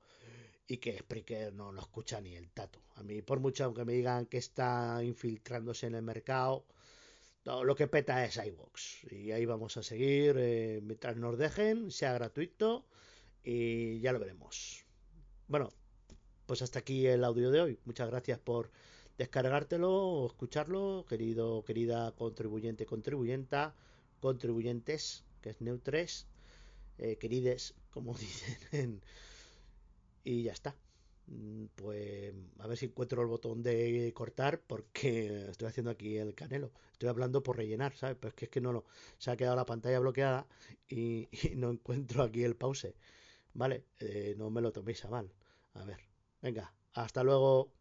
Y 0.70 0.76
que 0.76 0.96
Spreaker 0.96 1.52
no 1.52 1.72
lo 1.72 1.80
escucha 1.80 2.20
ni 2.20 2.37
el 2.37 2.48
tato. 2.52 2.80
A 2.94 3.02
mí, 3.02 3.22
por 3.22 3.40
mucho 3.40 3.64
aunque 3.64 3.85
me 3.85 3.92
digan 3.92 4.26
que 4.26 4.38
está 4.38 5.02
infiltrándose 5.02 5.88
en 5.88 5.96
el 5.96 6.02
mercado, 6.02 6.64
todo 7.42 7.64
lo 7.64 7.74
que 7.74 7.88
peta 7.88 8.24
es 8.24 8.37
iVox. 8.37 9.02
Y 9.11 9.33
ahí 9.33 9.46
vamos 9.46 9.76
a 9.76 9.83
seguir 9.83 10.37
eh, 10.38 10.80
mientras 10.80 11.16
nos 11.16 11.37
dejen, 11.37 11.90
sea 11.90 12.12
gratuito 12.12 12.87
y 13.42 13.98
ya 13.98 14.12
lo 14.12 14.20
veremos. 14.20 14.85
Bueno, 15.48 15.72
pues 16.46 16.62
hasta 16.62 16.78
aquí 16.78 17.04
el 17.04 17.24
audio 17.24 17.50
de 17.50 17.62
hoy. 17.62 17.78
Muchas 17.85 18.09
gracias 18.09 18.38
por 18.38 18.70
descargártelo 19.18 19.90
o 19.90 20.26
escucharlo, 20.28 21.04
querido, 21.09 21.64
querida 21.64 22.12
contribuyente, 22.12 22.87
contribuyenta, 22.87 23.74
contribuyentes, 24.20 25.24
que 25.42 25.50
es 25.50 25.61
Neutres, 25.61 26.28
eh, 26.98 27.16
querides, 27.16 27.74
como 27.90 28.14
dicen. 28.18 29.02
Y 30.24 30.44
ya 30.44 30.52
está. 30.52 30.76
Mm, 31.26 31.66
pues 31.76 32.35
a 32.59 32.66
ver 32.66 32.76
si 32.76 32.87
encuentro 32.87 33.22
el 33.22 33.28
botón 33.28 33.62
de 33.62 34.12
cortar 34.14 34.61
porque 34.66 35.46
estoy 35.50 35.68
haciendo 35.68 35.90
aquí 35.90 36.16
el 36.16 36.35
canelo. 36.35 36.72
Estoy 36.92 37.09
hablando 37.09 37.42
por 37.42 37.56
rellenar, 37.56 37.96
¿sabes? 37.96 38.16
Pero 38.20 38.30
es 38.30 38.35
que, 38.35 38.44
es 38.46 38.50
que 38.50 38.61
no 38.61 38.72
lo... 38.72 38.85
Se 39.18 39.30
ha 39.30 39.37
quedado 39.37 39.56
la 39.56 39.66
pantalla 39.66 39.98
bloqueada 40.00 40.46
y, 40.88 41.28
y 41.52 41.56
no 41.56 41.70
encuentro 41.70 42.22
aquí 42.22 42.44
el 42.44 42.56
pause. 42.56 42.94
Vale, 43.54 43.85
eh, 44.00 44.35
no 44.38 44.50
me 44.50 44.61
lo 44.61 44.72
toméis 44.72 45.04
a 45.04 45.11
mal. 45.11 45.33
A 45.74 45.85
ver, 45.85 46.00
venga, 46.42 46.72
hasta 46.94 47.22
luego. 47.24 47.72